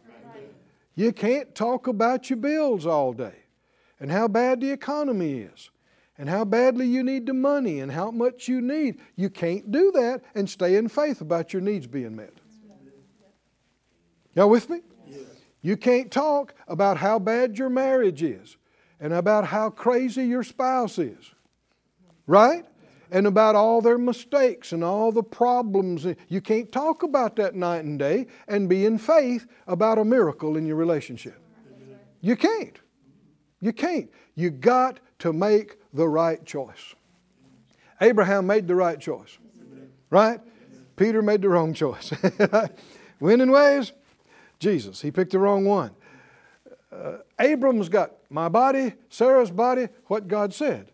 You 0.96 1.12
can't 1.12 1.55
talk 1.55 1.87
about 1.87 2.29
your 2.29 2.38
bills 2.38 2.85
all 2.85 3.12
day 3.12 3.45
and 4.00 4.11
how 4.11 4.28
bad 4.28 4.61
the 4.61 4.70
economy 4.70 5.40
is 5.40 5.70
and 6.18 6.28
how 6.28 6.44
badly 6.44 6.87
you 6.87 7.02
need 7.02 7.26
the 7.26 7.35
money 7.35 7.80
and 7.80 7.92
how 7.92 8.11
much 8.11 8.48
you 8.48 8.61
need. 8.61 8.98
You 9.16 9.30
can't 9.30 9.70
do 9.70 9.92
that 9.92 10.22
and 10.35 10.48
stay 10.48 10.76
in 10.76 10.88
faith 10.88 11.20
about 11.20 11.52
your 11.52 11.62
needs 11.62 11.87
being 11.87 12.16
met. 12.16 12.32
Y'all 14.35 14.50
with 14.50 14.68
me? 14.68 14.80
You 15.62 15.76
can't 15.76 16.11
talk 16.11 16.54
about 16.68 16.98
how 16.98 17.18
bad 17.18 17.59
your 17.59 17.68
marriage 17.68 18.22
is 18.22 18.56
and 19.00 19.12
about 19.12 19.46
how 19.46 19.70
crazy 19.70 20.24
your 20.24 20.42
spouse 20.42 20.98
is. 20.98 21.32
Right? 22.26 22.64
And 23.11 23.26
about 23.26 23.54
all 23.54 23.80
their 23.80 23.98
mistakes 23.98 24.72
and 24.72 24.82
all 24.82 25.12
the 25.12 25.22
problems. 25.22 26.06
You 26.28 26.40
can't 26.40 26.70
talk 26.70 27.02
about 27.02 27.37
that 27.37 27.54
night 27.54 27.85
and 27.85 27.98
day 27.98 28.26
and 28.48 28.68
be 28.68 28.85
in 28.85 28.98
faith 28.98 29.46
about 29.66 29.98
a 29.98 30.04
miracle 30.04 30.56
in 30.56 30.66
your 30.66 30.76
relationship. 30.76 31.40
You 32.20 32.37
can't. 32.37 32.78
You 33.60 33.72
can't. 33.72 34.10
You 34.34 34.50
got 34.50 35.00
to 35.20 35.32
make 35.32 35.78
the 35.92 36.08
right 36.08 36.44
choice. 36.44 36.94
Abraham 38.00 38.46
made 38.46 38.68
the 38.68 38.74
right 38.74 39.00
choice. 39.00 39.38
Right? 40.10 40.40
Peter 40.96 41.22
made 41.22 41.42
the 41.42 41.48
wrong 41.48 41.74
choice. 41.74 42.12
Winning 43.20 43.50
ways, 43.50 43.92
Jesus. 44.58 45.00
He 45.00 45.10
picked 45.10 45.32
the 45.32 45.38
wrong 45.38 45.64
one. 45.64 45.90
Uh, 46.92 47.18
Abram's 47.38 47.88
got 47.88 48.12
my 48.30 48.48
body, 48.48 48.94
Sarah's 49.10 49.50
body, 49.50 49.88
what 50.06 50.28
God 50.28 50.54
said. 50.54 50.90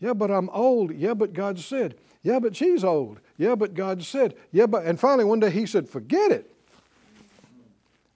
Yeah, 0.00 0.12
but 0.12 0.30
I'm 0.30 0.48
old. 0.50 0.94
Yeah, 0.94 1.14
but 1.14 1.32
God 1.32 1.58
said. 1.58 1.96
Yeah, 2.22 2.38
but 2.38 2.54
she's 2.54 2.84
old. 2.84 3.20
Yeah, 3.36 3.54
but 3.54 3.74
God 3.74 4.02
said. 4.02 4.34
Yeah, 4.52 4.66
but, 4.66 4.84
and 4.84 4.98
finally 5.00 5.24
one 5.24 5.40
day 5.40 5.50
he 5.50 5.66
said, 5.66 5.88
forget 5.88 6.30
it. 6.30 6.50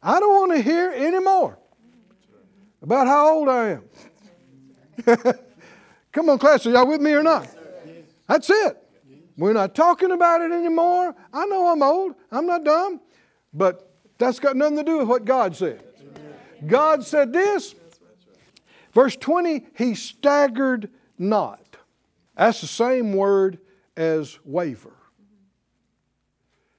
I 0.03 0.21
don't 0.21 0.35
want 0.35 0.53
to 0.53 0.63
hear 0.63 0.91
anymore 0.91 1.59
about 2.85 3.07
how 3.07 3.35
old 3.35 3.49
I 3.49 3.71
am. 3.71 3.85
Come 6.13 6.29
on, 6.29 6.39
class, 6.39 6.67
are 6.67 6.71
y'all 6.71 6.87
with 6.87 7.01
me 7.01 7.13
or 7.13 7.23
not? 7.23 7.49
That's 8.29 8.51
it. 8.51 8.77
We're 9.39 9.55
not 9.55 9.75
talking 9.75 10.13
about 10.13 10.43
it 10.43 10.53
anymore. 10.53 11.17
I 11.33 11.47
know 11.47 11.73
I'm 11.73 11.83
old. 11.83 12.15
I'm 12.31 12.47
not 12.47 12.63
dumb. 12.63 13.01
But 13.55 13.91
that's 14.19 14.39
got 14.39 14.55
nothing 14.55 14.77
to 14.77 14.85
do 14.85 14.99
with 14.99 15.09
what 15.09 15.25
God 15.25 15.57
said. 15.57 15.83
God 16.67 17.05
said 17.05 17.33
this. 17.33 17.75
Verse 18.93 19.17
20, 19.17 19.67
he 19.77 19.95
staggered 19.95 20.91
not. 21.19 21.79
That's 22.37 22.61
the 22.61 22.67
same 22.67 23.15
word 23.15 23.59
as 23.97 24.39
waver. 24.45 24.93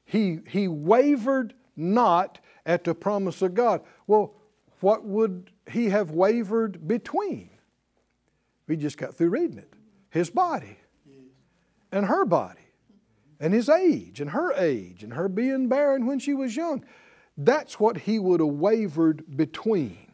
He, 0.05 0.39
he 0.47 0.67
wavered 0.67 1.55
not 1.75 2.39
at 2.63 2.83
the 2.83 2.93
promise 2.93 3.41
of 3.41 3.55
God. 3.55 3.81
Well, 4.05 4.35
what 4.79 5.03
would 5.03 5.49
he 5.69 5.89
have 5.89 6.11
wavered 6.11 6.87
between? 6.87 7.49
We 8.67 8.77
just 8.77 8.97
got 8.97 9.15
through 9.15 9.29
reading 9.29 9.57
it. 9.57 9.71
His 10.09 10.29
body 10.29 10.77
and 11.91 12.05
her 12.05 12.25
body 12.25 12.59
and 13.39 13.53
his 13.53 13.69
age 13.69 14.21
and 14.21 14.31
her 14.31 14.53
age 14.53 15.03
and 15.03 15.13
her 15.13 15.27
being 15.27 15.67
barren 15.67 16.05
when 16.05 16.19
she 16.19 16.33
was 16.33 16.55
young. 16.55 16.83
That's 17.37 17.79
what 17.79 17.97
he 17.97 18.17
would 18.17 18.39
have 18.39 18.49
wavered 18.49 19.37
between. 19.37 20.11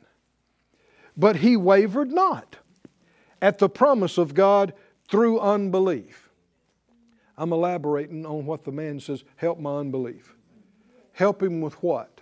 But 1.16 1.38
he 1.38 1.56
wavered 1.56 2.12
not 2.12 2.58
at 3.42 3.58
the 3.58 3.70
promise 3.70 4.18
of 4.18 4.34
God 4.34 4.74
through 5.08 5.40
unbelief. 5.40 6.30
I'm 7.38 7.54
elaborating 7.54 8.26
on 8.26 8.46
what 8.46 8.64
the 8.64 8.72
man 8.72 9.00
says 9.00 9.24
help 9.36 9.60
my 9.60 9.78
unbelief. 9.78 10.36
Help 11.14 11.44
him 11.44 11.62
with 11.62 11.74
what? 11.84 12.21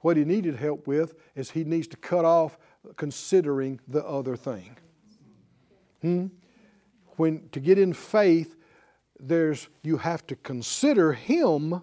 What 0.00 0.16
he 0.16 0.24
needed 0.24 0.56
help 0.56 0.86
with 0.86 1.14
is 1.34 1.50
he 1.50 1.64
needs 1.64 1.86
to 1.88 1.96
cut 1.96 2.24
off 2.24 2.56
considering 2.96 3.80
the 3.86 4.04
other 4.04 4.36
thing. 4.36 4.76
Hmm? 6.00 6.26
When 7.16 7.48
to 7.50 7.60
get 7.60 7.78
in 7.78 7.92
faith, 7.92 8.56
there's 9.20 9.68
you 9.82 9.98
have 9.98 10.26
to 10.26 10.36
consider 10.36 11.12
him 11.12 11.82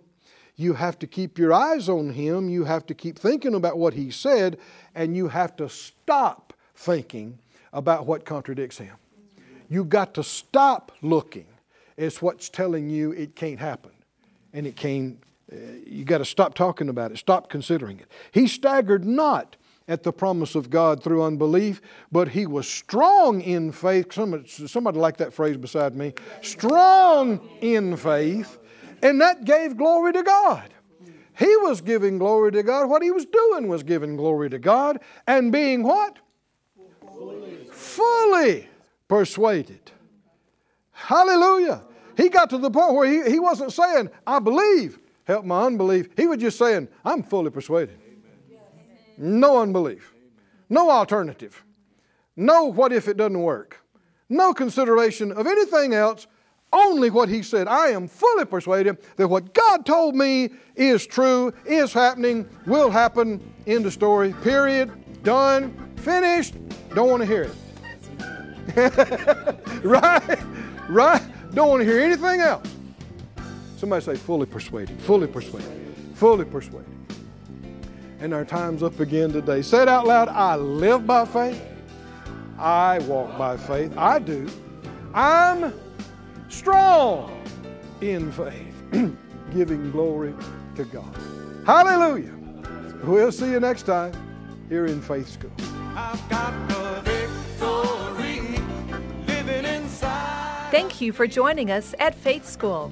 you 0.56 0.74
have 0.74 0.98
to 0.98 1.06
keep 1.06 1.38
your 1.38 1.54
eyes 1.54 1.88
on 1.88 2.10
him 2.10 2.50
you 2.50 2.64
have 2.64 2.86
to 2.88 2.94
keep 2.94 3.20
thinking 3.20 3.54
about 3.54 3.78
what 3.78 3.94
he 3.94 4.10
said 4.10 4.58
and 4.96 5.16
you 5.16 5.28
have 5.28 5.56
to 5.56 5.70
stop 5.70 6.54
thinking 6.76 7.38
about 7.74 8.08
what 8.08 8.26
contradicts 8.26 8.80
him 8.80 8.96
you've 9.70 9.90
got 9.90 10.16
to 10.16 10.24
stop 10.24 10.92
looking 11.02 11.46
it's 11.96 12.22
what's 12.22 12.50
telling 12.50 12.90
you 12.90 13.12
it 13.12 13.36
can't 13.36 13.60
happen 13.60 13.92
and 14.54 14.66
it 14.66 14.76
can't 14.76 15.20
you 15.86 16.04
got 16.04 16.18
to 16.20 16.26
stop 16.26 16.54
talking 16.54 16.90
about 16.90 17.12
it 17.12 17.18
stop 17.18 17.50
considering 17.50 18.00
it 18.00 18.12
he 18.32 18.48
staggered 18.48 19.06
not 19.06 19.56
at 19.88 20.04
the 20.04 20.12
promise 20.12 20.56
of 20.56 20.70
God 20.70 21.02
through 21.02 21.24
unbelief, 21.24 21.82
but 22.12 22.30
he 22.30 22.46
was 22.46 22.68
strong 22.68 23.42
in 23.42 23.72
faith. 23.72 24.14
Somebody, 24.14 24.48
somebody 24.48 25.00
like 25.00 25.18
that 25.18 25.34
phrase 25.34 25.58
beside 25.58 25.96
me. 25.96 26.14
Strong 26.42 27.48
in 27.62 27.96
faith, 27.96 28.60
and 29.02 29.22
that 29.22 29.46
gave 29.46 29.78
glory 29.78 30.14
to 30.14 30.24
God. 30.24 30.74
He 31.38 31.56
was 31.58 31.82
giving 31.82 32.18
glory 32.18 32.52
to 32.54 32.64
God. 32.64 32.90
What 32.90 33.04
he 33.04 33.12
was 33.12 33.26
doing 33.26 33.68
was 33.68 33.84
giving 33.84 34.18
glory 34.18 34.50
to 34.50 34.58
God 34.58 35.00
and 35.28 35.52
being 35.52 35.84
what? 35.84 36.18
Fully, 37.00 37.70
Fully 37.72 38.68
persuaded. 39.08 39.92
Hallelujah. 40.92 41.84
He 42.18 42.30
got 42.30 42.50
to 42.50 42.58
the 42.58 42.72
point 42.72 42.96
where 42.96 43.08
he, 43.08 43.32
he 43.32 43.40
wasn't 43.40 43.72
saying, 43.72 44.10
I 44.26 44.40
believe, 44.40 44.98
help 45.28 45.46
my 45.46 45.66
unbelief. 45.66 46.10
He 46.16 46.26
was 46.26 46.40
just 46.40 46.58
saying, 46.58 46.88
I'm 47.04 47.22
fully 47.22 47.52
persuaded. 47.52 48.00
No 49.18 49.62
unbelief. 49.62 50.14
No 50.70 50.90
alternative. 50.90 51.64
No 52.36 52.66
what 52.66 52.94
if 52.94 53.08
it 53.08 53.18
doesn't 53.18 53.42
work. 53.42 53.84
No 54.30 54.54
consideration 54.54 55.32
of 55.32 55.46
anything 55.46 55.94
else, 55.94 56.28
only 56.72 57.10
what 57.10 57.30
he 57.30 57.42
said. 57.42 57.68
I 57.68 57.88
am 57.88 58.08
fully 58.08 58.46
persuaded 58.46 58.98
that 59.18 59.28
what 59.28 59.54
God 59.54 59.86
told 59.86 60.16
me 60.16 60.50
is 60.76 61.06
true, 61.06 61.54
is 61.66 61.94
happening, 61.94 62.48
will 62.66 62.90
happen. 62.90 63.42
End 63.66 63.86
of 63.86 63.94
story. 63.94 64.34
Period. 64.44 64.92
Done. 65.24 65.94
Finished. 65.98 66.56
Don't 66.94 67.10
want 67.10 67.22
to 67.22 67.28
hear 67.28 67.44
it. 67.44 67.56
right? 69.84 70.40
Right? 70.90 71.22
Don't 71.54 71.70
want 71.70 71.82
to 71.82 71.86
hear 71.86 72.02
anything 72.02 72.42
else. 72.42 72.77
Somebody 73.78 74.04
say 74.04 74.16
fully 74.16 74.46
persuaded. 74.46 75.00
Fully 75.00 75.28
persuaded. 75.28 75.96
Fully 76.16 76.46
persuaded 76.46 76.98
and 78.20 78.34
our 78.34 78.46
time's 78.46 78.84
up 78.84 79.00
again 79.00 79.32
today. 79.32 79.62
Say 79.62 79.84
it 79.84 79.88
out 79.88 80.08
loud 80.08 80.30
I 80.30 80.56
live 80.56 81.06
by 81.06 81.26
faith. 81.26 81.62
I 82.58 83.00
walk 83.00 83.38
by 83.38 83.58
faith. 83.58 83.96
I 83.98 84.20
do. 84.20 84.48
I'm 85.14 85.74
strong 86.50 87.44
in 88.02 88.32
faith, 88.32 88.74
giving 89.54 89.92
glory 89.92 90.34
to 90.76 90.84
God. 90.86 91.16
Hallelujah. 91.66 92.34
We'll 93.04 93.32
see 93.32 93.52
you 93.52 93.60
next 93.60 93.84
time 93.84 94.14
here 94.70 94.88
in 94.88 95.02
Faith 95.02 95.30
School. 95.30 95.52
Thank 100.70 101.00
you 101.00 101.14
for 101.14 101.28
joining 101.28 101.72
us 101.72 101.96
at 102.00 102.16
Faith 102.16 102.48
School. 102.48 102.92